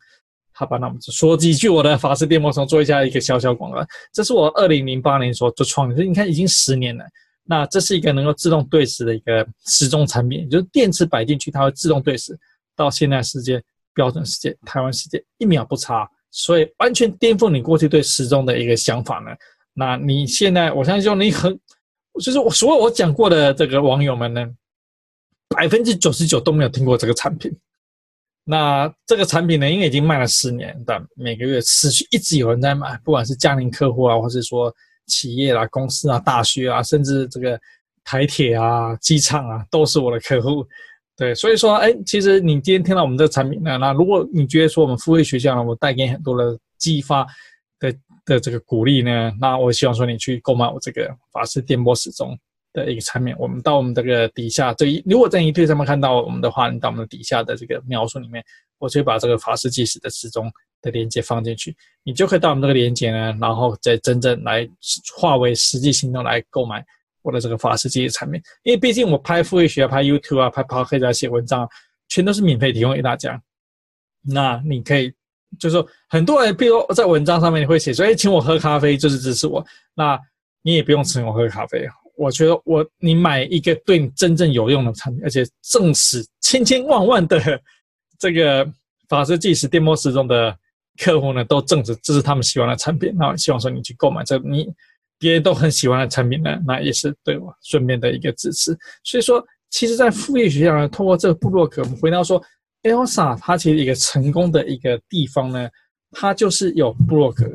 [0.53, 3.87] 好吧，那我们就说几句我的法式电波时钟，做一下一个小小广告。
[4.12, 7.05] 这是我二零零八年所做创的，你看已经十年了。
[7.45, 12.39] 那这是一个能够自动对时的一个时钟产品，就是电池摆进去，它会自动对时，
[12.76, 13.62] 到现在世界
[13.95, 19.31] 标准时间，台湾时间一秒不差，所以完全颠覆你过去对时钟的一个想法呢。
[19.72, 21.59] 那你现在，我相信说你很，
[22.22, 24.47] 就是我所有我讲过的这个网友们呢。
[25.55, 27.53] 百分之九十九都没有听过这个产品，
[28.44, 34.72] 那这个产品呢，因为已经卖了十年，但每个月持续一直有人在买，不管是家庭客户啊，或是说
[35.07, 37.61] 企业啦、公司啊、大学啊，甚至这个
[38.05, 40.64] 台铁啊、机场啊，都是我的客户。
[41.16, 47.26] 对，所以说，哎，其实你今天听到我们这个产品呢，那如果你觉得说我们副业学校呢，我带给你很多的激发
[47.78, 47.94] 的
[48.24, 52.38] 的这个鼓励呢，那我希望说你去购买我这个法式电波时钟。
[52.73, 58.45] 的一个产品，我们到我们这个底下，这一如果在一对上面看到我们的话，你到我们的底下的这个描述里面，
[58.79, 60.51] 我就会把这个法式计时的时钟
[60.81, 64.68] 的链接放进去，你就可以到我们这个链接呢，然后再真正来
[65.16, 66.85] 化为实际行动来购买
[67.23, 68.41] 我的这个法式计时产品。
[68.62, 71.68] 因为毕竟我拍副业学、拍 YouTube 啊、拍 p o c a s t 啊、写文章，
[72.09, 73.41] 全都是免费提供给大家。
[74.23, 75.12] 那你可以
[75.59, 79.64] 就是说，很多人比如在文章上面你会写说，哎，请我喝咖啡就是支持我，
[79.95, 80.18] 那
[80.62, 81.87] 你也不用请我喝咖啡。
[82.21, 87.41] 我觉得我你买一个对你真正有用的产品，而且证实千千万万的
[88.18, 88.71] 这个
[89.09, 90.55] 法式计时电波时钟的
[90.99, 93.11] 客户呢，都证实这是他们喜欢的产品。
[93.18, 94.68] 那希望说你去购买这你
[95.18, 98.77] 别人都很喜欢的产品呢，那也是对我顺便的一个支持。
[99.03, 102.43] 所以说，其实，在副业学校呢，通过这个部落格，我们回到说
[102.83, 105.71] ，Elsa 它其实一个成功的一个地方呢，
[106.11, 107.47] 它就是有部落格，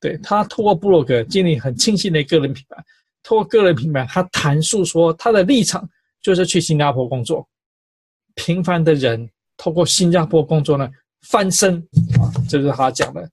[0.00, 2.82] 对，它通过布洛格建立很清晰的个人品牌。
[3.26, 5.86] 通过个人品牌，他谈述说他的立场
[6.22, 7.44] 就是去新加坡工作。
[8.36, 10.88] 平凡的人透过新加坡工作呢，
[11.22, 11.76] 翻身
[12.20, 13.28] 啊，这是他讲的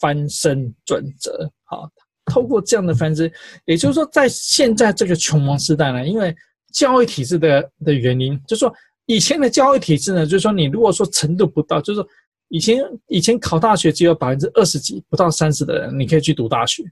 [0.00, 1.48] 翻身准则。
[1.62, 1.88] 好，
[2.24, 3.30] 透过这样的翻身，
[3.66, 6.34] 也就是说，在现在这个穷忙时代呢，因为
[6.72, 8.74] 教育体制的的原因，就是说
[9.04, 12.08] 以前的教育体制呢，就是说你如果说程度不到，就是说
[12.48, 16.82] 以前以前考大学只有百分之二十几，不到三十的人，你可以去读大学。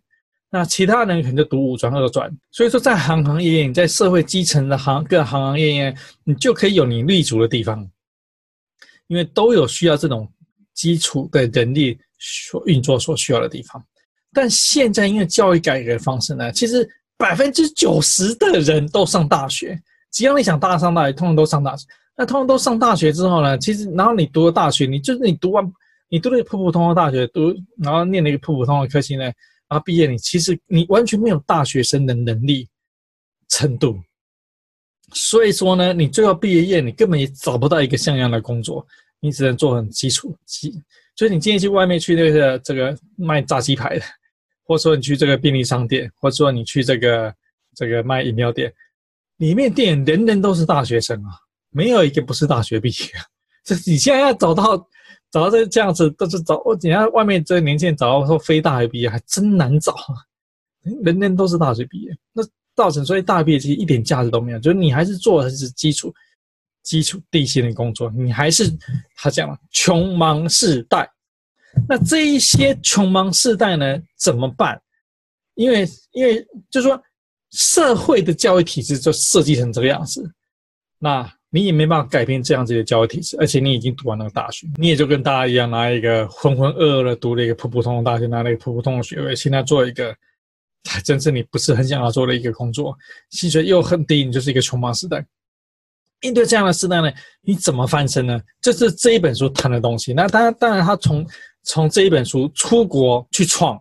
[0.54, 7.84] 那其他人可能就读五专、二专，所以说在行行业业，你在社会基层的行各行行业业，你就可以有你立足的地方，
[9.08, 10.32] 因为都有需要这种
[10.72, 13.84] 基础的人力所运作所需要的地方。
[14.32, 19.76] 但现在因为教育改革的方式呢，其实百分之九十的人都上大学，
[20.12, 21.84] 只要你想大上大学，通通都上大学。
[22.16, 25.68] 那通通都上大学之后呢，其实然后你读了大学，你就是你读完，
[26.08, 29.32] 你读了一个普普通通的大学，读然后念了一个普普通通的科系呢。
[29.74, 32.68] 他毕业，你其实你完全没有大学生的能力
[33.48, 33.98] 程度，
[35.12, 38.86] 所以说呢，你最后毕业业你根本也找不到一个像样的工作，
[39.18, 40.72] 你只能做很基础基。
[41.16, 44.04] 所以你今天去外面去那个这个卖炸鸡排的，
[44.64, 47.34] 或者说你去这个便利商店，或者说你去这个
[47.74, 48.72] 这个卖饮料店，
[49.36, 51.30] 里面店人人都是大学生啊，
[51.70, 53.10] 没有一个不是大学毕业。
[53.64, 54.88] 这你现在要找到。
[55.34, 59.92] 找到这这样子都是找我，你看外面这个年轻人找到说非大学毕业还真难找，
[61.02, 62.40] 人人都是大学毕业，那
[62.76, 66.14] 造成所以大学毕业其实一点价值都没有，就是你还是做的是基础
[66.84, 68.72] 基础地心的工作，你还是
[69.16, 71.10] 他讲了穷忙世代，
[71.88, 74.80] 那这一些穷忙世代呢怎么办？
[75.56, 77.02] 因为因为就是说
[77.50, 80.32] 社会的教育体制就设计成这个样子，
[81.00, 90.12] 那你也没办法改变这样子的教育体制，而且你已经读完那个大学，你也就跟大家一样，拿一个浑浑噩噩的读了一个普普通通大学，拿了一个普普通通的学位，现在做一个
[90.90, 92.98] 还真是你不是很想要做的一个工作，
[93.30, 95.24] 薪水又很低，你就是一个穷忙时代。
[96.22, 97.08] 面对这样的时代呢，
[97.40, 98.40] 你怎么翻身呢？
[98.60, 100.12] 这是这一本书谈的东西。
[100.12, 101.24] 那当然，当然，他从
[101.62, 103.80] 从这一本书出国去闯，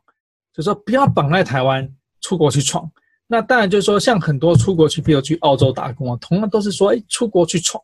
[0.54, 1.90] 就说不要绑在台湾，
[2.22, 2.88] 出国去闯。
[3.34, 7.84] 那当然就是说，像很多出国去，比如去澳洲打工啊，同样都是说，哎，出国去闯，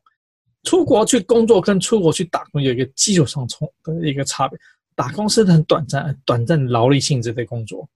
[0.62, 4.60] 出国去工作跟出国去打工有一个基础上从的一个差别。
[4.94, 7.90] 打工是很短暂、短暂劳力性质的工作。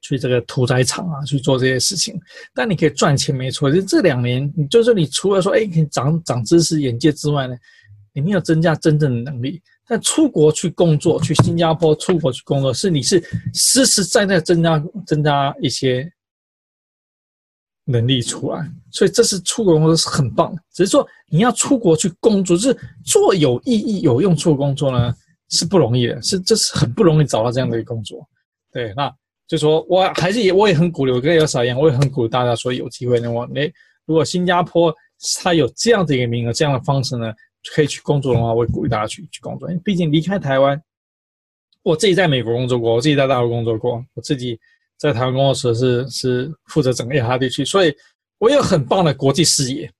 [0.00, 2.20] 去这个屠宰场啊，去做这些事情，
[2.52, 3.70] 但你可以赚钱没错。
[3.70, 7.56] 就这两年，你就是你除了说，哎，你长长知识、眼界之外呢，
[8.12, 9.62] 你没有增加真正的能力。
[9.86, 13.22] 但出国去工作，去新加坡出国去工作，是你是
[13.52, 16.10] 实实在在增加增加一些
[17.84, 18.66] 能力出来。
[18.90, 20.62] 所以这是出国工作是很棒的。
[20.72, 25.14] 只是说你要出国去工作，就是做有意义、有用处的工作呢，
[25.50, 28.26] 是不容易的，是这是很不容易找到这样的一个工作。
[28.72, 29.12] 对，那。
[29.46, 33.70] 就说我还是也我也很鼓励，我跟 Elsa 一样，我也很鼓励大家说有机会，的话，你
[34.06, 34.92] 如果新加坡
[35.42, 37.30] 它有这样的一个名额，这样的方式呢，
[37.74, 39.68] 可以去工作的话，我也鼓励大家去去工作。
[39.68, 40.82] 因为毕竟离开台湾，
[41.82, 44.58] 我自己在美国工作过，我自己在大陆工作过，我自己
[44.98, 47.94] 在台湾工作时是是负责整个亚太地区，所以
[48.38, 49.90] 我有很棒的国际视野。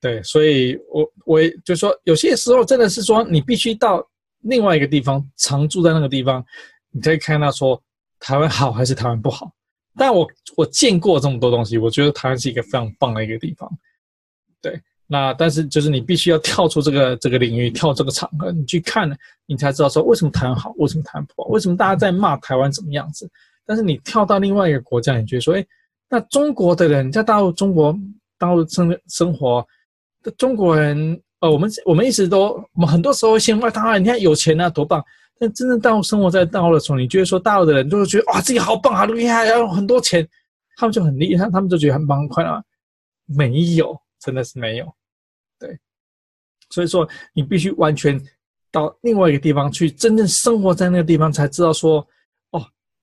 [0.00, 4.06] 对，所以我我也就说有些时候真的是说你必须到
[4.40, 6.44] 另外一个地方，常住在那个地方，
[6.90, 7.80] 你可以看到说。
[8.20, 9.52] 台湾好还是台湾不好？
[9.98, 13.70] 但我我见过这么多东西，我觉得台湾是一个非常棒的一个地方。
[14.62, 19.14] 对，那但是就是你必须要跳出这个这个领域，跳这个场合，你去看，
[19.44, 23.30] 你才知道说为什么台湾好，为什么台湾不好，为什么大家在骂台湾怎么样子？
[23.66, 25.66] 但是你跳到另外一个国家，你觉得说，哎，
[26.08, 27.96] 那中国的人在大陆中国
[28.38, 29.66] 大陆生生活
[30.22, 35.02] 的中国人，呃，我们我们一直都，我们很多时候先问他，你看有钱啊，多棒。
[35.36, 40.26] 但真正到生活在大陆的时候，你觉得说大陆的人都会觉得哇，自己好棒，好厉害，要有很多钱，
[40.76, 42.62] 他们就很厉害，他们就觉得很棒很快乐。
[43.26, 44.86] 没有，真的是没有。
[45.58, 45.76] 对，
[46.70, 48.20] 所以说你必须完全
[48.70, 52.06] 到另外一个地方去，真正生活在那个地方，才知道说，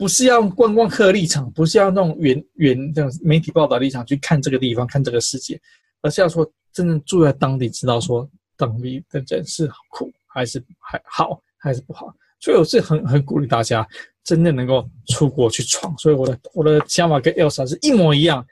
[0.01, 5.61] 不是要观光客立场，不是要那种远远的媒体报道立场去看这个地方，看这个世界，
[6.01, 6.43] 而是要说
[6.73, 8.27] 真正住在当地，知道说
[8.57, 11.39] 当地的人是苦还是还好。
[11.63, 13.87] 还是不好，所以我是很很鼓励大家
[14.23, 15.95] 真的能够出国去闯。
[15.99, 18.43] 所以我的我的想法跟 Elsa 是一模一样，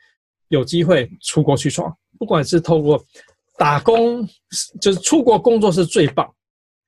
[0.49, 3.03] 有机会出国去闯，不管是透过
[3.57, 4.23] 打工，
[4.79, 6.31] 就是出国工作是最棒。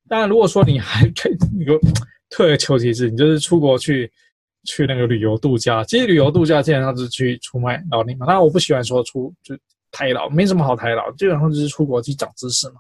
[0.07, 1.79] 当然，如果说你还可以那个
[2.29, 4.11] 退而求其次，你就是出国去
[4.63, 5.83] 去那个旅游度假。
[5.83, 8.25] 其实旅游度假基本上是去出卖劳力嘛。
[8.25, 9.55] 当然，我不喜欢说出就
[9.91, 12.75] 抬劳，没什么好抬劳，基本上就是出国去长知识嘛。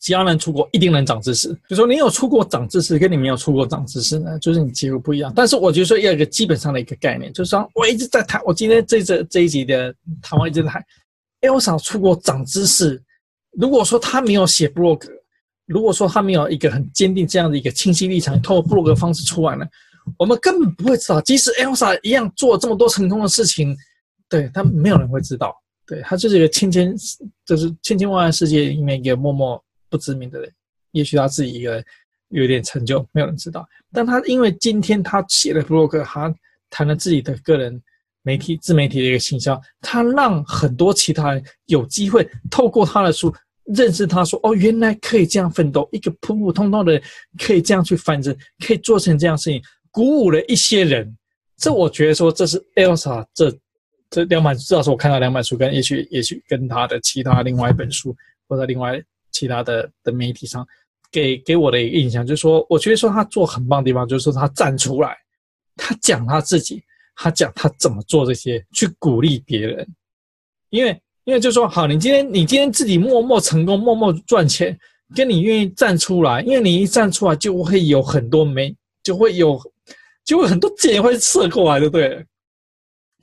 [0.00, 1.54] 只要能出国，一定能长知识。
[1.68, 5.30] 就说你有出国长知识，跟你没有出国长知识呢，就是你结果不一样。
[5.36, 10.82] 但是我觉得说要一个基本上的一个概念，就是说我一直在谈，我今天这这这一集的谈话一直在谈
[11.42, 13.02] ，Elsa 出国长知识。
[13.58, 15.02] 如果说他没有写 blog，
[15.66, 19.66] 如果说他没有一个很坚定这样的一个清晰立场，透过 blog 方式出来呢，
[20.18, 21.20] 我们根本不会知道。
[21.20, 23.76] 即使 Elsa 一样做这么多成功的事情，
[24.28, 25.54] 对他没有人会知道。
[25.86, 26.94] 对他就是一个千千，
[27.44, 29.62] 就是千千万万世界里面一个默默。
[29.88, 30.48] 不知名的人，
[30.92, 31.84] 也许他自己一个
[32.28, 33.68] 有点成就，没有人知道。
[33.92, 36.32] 但他因为今天他写了 blog，他
[36.70, 37.82] 谈了自己的个人
[38.22, 43.34] 媒体、自媒体的一个形象，他让很多其他人有机会透过他的书
[43.64, 47.02] 认识他，说：“哦，原来可以这样奋斗，一个普普通通的人
[47.36, 48.32] 可以这样去翻身，
[48.64, 49.60] 可以做成这样事情，
[49.90, 51.16] 鼓舞了一些人。”
[51.56, 53.54] 这我觉得说，这是 Elsa 这
[54.10, 58.16] 这两本，至少是我看到两本书，跟也许也许跟他的其他另外一本书
[58.48, 59.02] 或者另外。
[59.32, 60.66] 其他的的媒体上
[61.10, 65.16] 给给我的一个印象就是说，我觉得说他做很棒的地方，就是说他站出来，
[65.76, 66.82] 他讲他自己，
[67.14, 69.86] 他讲他怎么做这些，去鼓励别人。
[70.70, 74.76] 因为因为就说，好，你今天你今天自己默默成功，默默赚钱，
[75.14, 78.74] 跟你愿意站出来，因为你一站出来，就会有很多媒，
[79.04, 79.56] 就会有
[80.30, 82.24] 就会很多箭会射过来，对不对。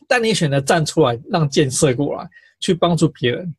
[0.09, 2.29] 但你选择站出来，让箭射过来，
[2.59, 3.55] 去帮助别人。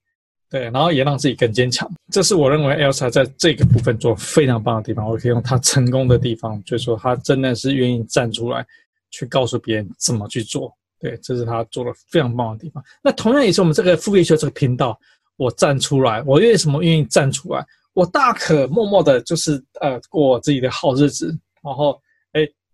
[0.50, 5.08] 对，然后也让自己更坚强，这是我认为 Elsa 在这个部分做非常棒的地方。
[5.08, 8.66] 我可以用他成功的地方，就是说他真的是愿意站出来，
[9.10, 10.70] 去告诉别人怎么去做。
[11.00, 12.84] 对，这是他做的非常棒的地方。
[13.02, 14.98] 那同样也是我们这个副业秀这个频道，
[15.36, 17.66] 我站出来，我为什么愿意站出来？
[17.94, 21.26] 我大可默默的，就是呃过自己的好日子，
[21.62, 21.98] 然后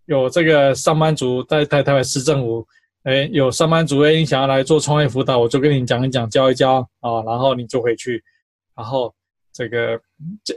[0.05, 2.65] 有这个上班族在台台北市政府
[3.03, 8.23] 哎，有上班族哎，你想要来做创业辅导，我就跟你讲一讲，教一教啊，然后你就回去，
[8.75, 9.13] 然后
[9.53, 9.99] 这个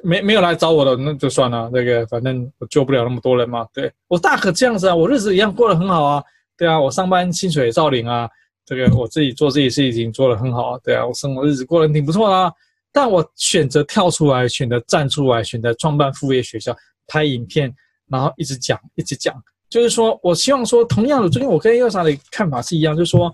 [0.02, 6.24] 没没有来找我的那就算了，这个反正我救不了那么多人嘛，对，我大可这样子啊，我日子一样过得很好啊，
[6.56, 8.28] 对啊，我上班薪水照领啊，
[8.64, 12.50] 这个我自己做自己事情做得很好啊，对啊，我生活日子过得挺不错啊，
[12.92, 16.74] 但我选择跳出来，选择站出来，选择创办副业学校，
[17.06, 17.70] 拍影片，
[18.08, 19.34] 然后一直讲，一直讲。
[19.68, 23.30] 就是说，我希望说，同样的，最近我跟 Elsa 的看法是一样，就是说，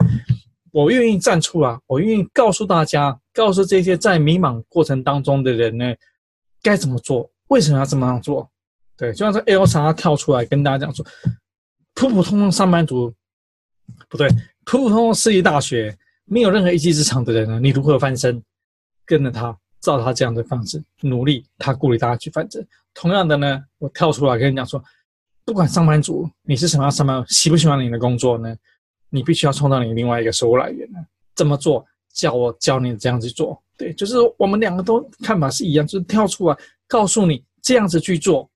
[0.73, 5.95] 我愿意站出来，我愿意告诉大家，告诉这些在迷茫过程当中的人呢，
[6.63, 8.51] 该怎么做，为什么要这么样做？
[8.97, 11.05] 对，就像是 Elsa 跳出来跟大家讲说，
[11.95, 13.15] 普普通通上班族，
[14.09, 14.29] 不对，
[14.65, 18.43] 普普通通私立大学，没有任何一技之长的人呢，你如何翻身？
[19.07, 19.55] 跟着他，
[19.85, 22.67] 照他这样的方式努力，他鼓励大家去翻正。
[22.95, 24.83] 同样的呢，我跳出来跟你讲说。
[25.47, 28.57] 不管上班族，你是什么样上班，喜不喜欢你的工作呢？
[29.11, 30.99] 你必须要创造你另外一个收入来源呢。
[31.37, 31.85] 怎么做？
[32.15, 33.63] 叫我教你这样子做。
[33.77, 36.57] 对，就是我们两个都看法是一样，就是跳出来
[36.89, 38.49] 告诉你这样子去做。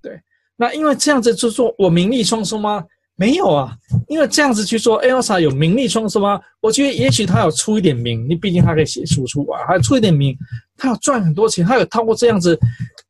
[0.00, 0.22] 对，
[0.54, 2.86] 那因为这样子去做，我名利双收吗？
[3.18, 6.40] 没有啊，因为这样子去做，Elsa 有名利双收吗？
[6.60, 10.38] 我觉得也许他有出一点名，你毕竟他可以写书出啊，还有出一点名，
[10.76, 12.56] 他有赚很多钱，他有透过这样子。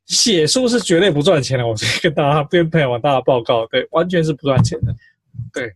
[0.07, 4.95] 写书是绝对不赚钱的，我跟大家跟朋友大家报告，对，完全是不赚钱的，
[5.53, 5.71] 对。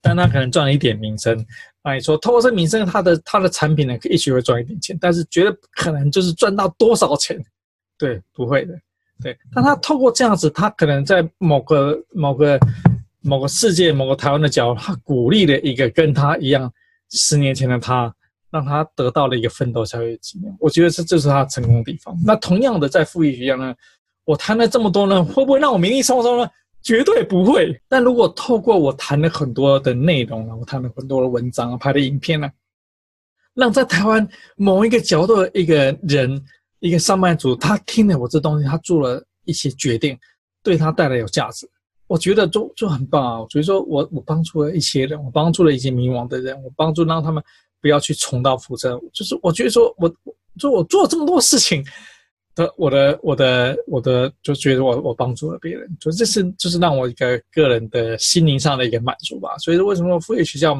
[0.00, 1.44] 但他可能赚了一点名声，
[1.82, 7.44] 那你说透过这名声，他的他的产品呢，也许会赚一点钱，但是绝对不可能就是赚到多少钱，
[7.98, 8.78] 对，不会的，
[9.20, 9.36] 对。
[9.52, 12.56] 但他透过这样子，他可能在某个某个
[13.24, 16.72] 某个世界、某个台湾的角落，他鼓励了一个跟他一样
[17.10, 18.14] 十年前的他。
[18.50, 22.16] 让他得到了一个奋斗下去的经验，我觉得这就是他成功的地方。
[22.24, 23.74] 那同样的，在富裕学校呢，
[24.24, 26.48] 我谈了这么多呢，会不会让我名利双收呢？
[26.80, 27.76] 绝对不会。
[27.88, 32.48] 但如果透过我谈了很多的内容呢，我谈了很多的文章，拍的影片呢，
[33.54, 36.40] 让在台湾某一个角落的一个人，
[36.78, 40.16] 一个上班族，他听了我这东西，他做了一些决定，
[40.62, 41.68] 对他带来有价值，
[42.06, 43.46] 我觉得就就很棒啊。
[43.50, 47.42] 所以说我我帮助了一些人，我帮助了一些迷惘的人，我帮助让他们。
[47.80, 51.84] 不要去重蹈覆辙，就是我觉得说我，我说我做这么多事情
[52.54, 59.54] 的，我的我的我的，就觉得我我帮助了别人，就这是就是让我一个个人的心灵上的一个满足吧。
[59.58, 60.72] 所以说，为什么富裕学校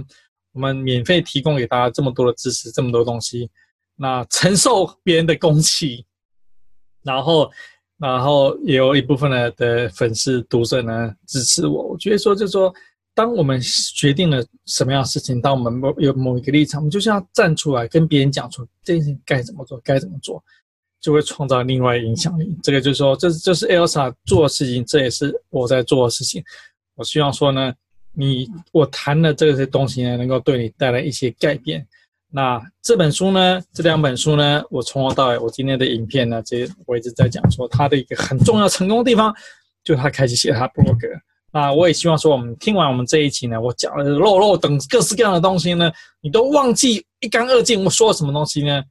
[0.55, 3.51] 我们免费提供给大家这么多的知识，这么多东西，
[3.97, 6.07] 那承受别人的攻击，
[7.03, 7.51] 然后
[7.99, 12.75] 然后也有一部分的的粉丝读者呢支持我，我觉得说就是说。
[13.17, 13.61] 当我们
[13.95, 20.43] 决定了什么样的事情，当我们某有某一个立场，我们就是要站出来跟别人讲出这件事情该怎么做，该怎么做，
[21.01, 22.59] 就会创造另外影响力。
[22.61, 26.43] 这个就是说，这这是 Elsa 做的事情，这也是我在做的事情。
[26.97, 27.73] 我希望说呢，
[28.13, 31.87] 你我谈的这些东西呢，能够对你带来一些改变。
[32.37, 39.33] 那这本书呢，这两本书呢，我从头到尾，我今天的影片呢，这我一直在讲说，它的一个很重要成功的地方，
[39.85, 41.07] 就他开始写他部落格。
[41.53, 47.85] 那我也希望说，我们听完我们这一期呢，我讲了肉肉等各式各样的东西呢，你都忘记一干二净。
[47.85, 48.83] 我说了什么东西呢？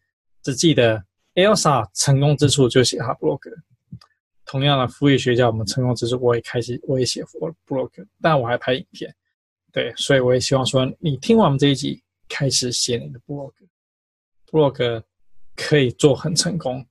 [0.42, 1.04] 只记得
[1.36, 3.52] Elsa 成功之处就写他部落格。
[4.46, 9.14] 同样的，富裕学校我们成功之处，我也开始我也写我的部落格，但我还拍影片。
[9.74, 15.04] 对，所以我也希望说，你听完我们这一集，开始写你的 blog，blog
[15.56, 16.86] 可以做很成功，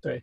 [0.00, 0.22] 对，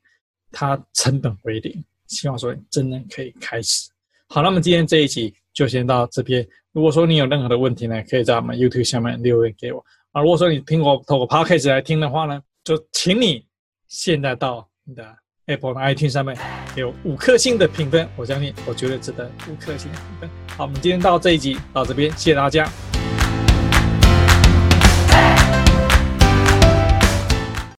[0.51, 1.83] 它成本为零。
[2.07, 3.89] 希望说你真的可以开始。
[4.29, 6.47] 好，那么今天这一集就先到这边。
[6.71, 9.83] 如果说你有任何的问题呢，可以在我们 YouTube 下面留言给我。
[10.11, 13.45] 啊，如果说你听过透过 Podcast 来听的话呢，就请你
[13.87, 16.37] 现在到你的 Apple 的 iTunes 上面
[16.75, 20.29] 有五颗星的评分，我相信我绝对值得五颗星的评分。
[20.57, 22.86] 好，我们今天到这一集到这边，谢谢大家。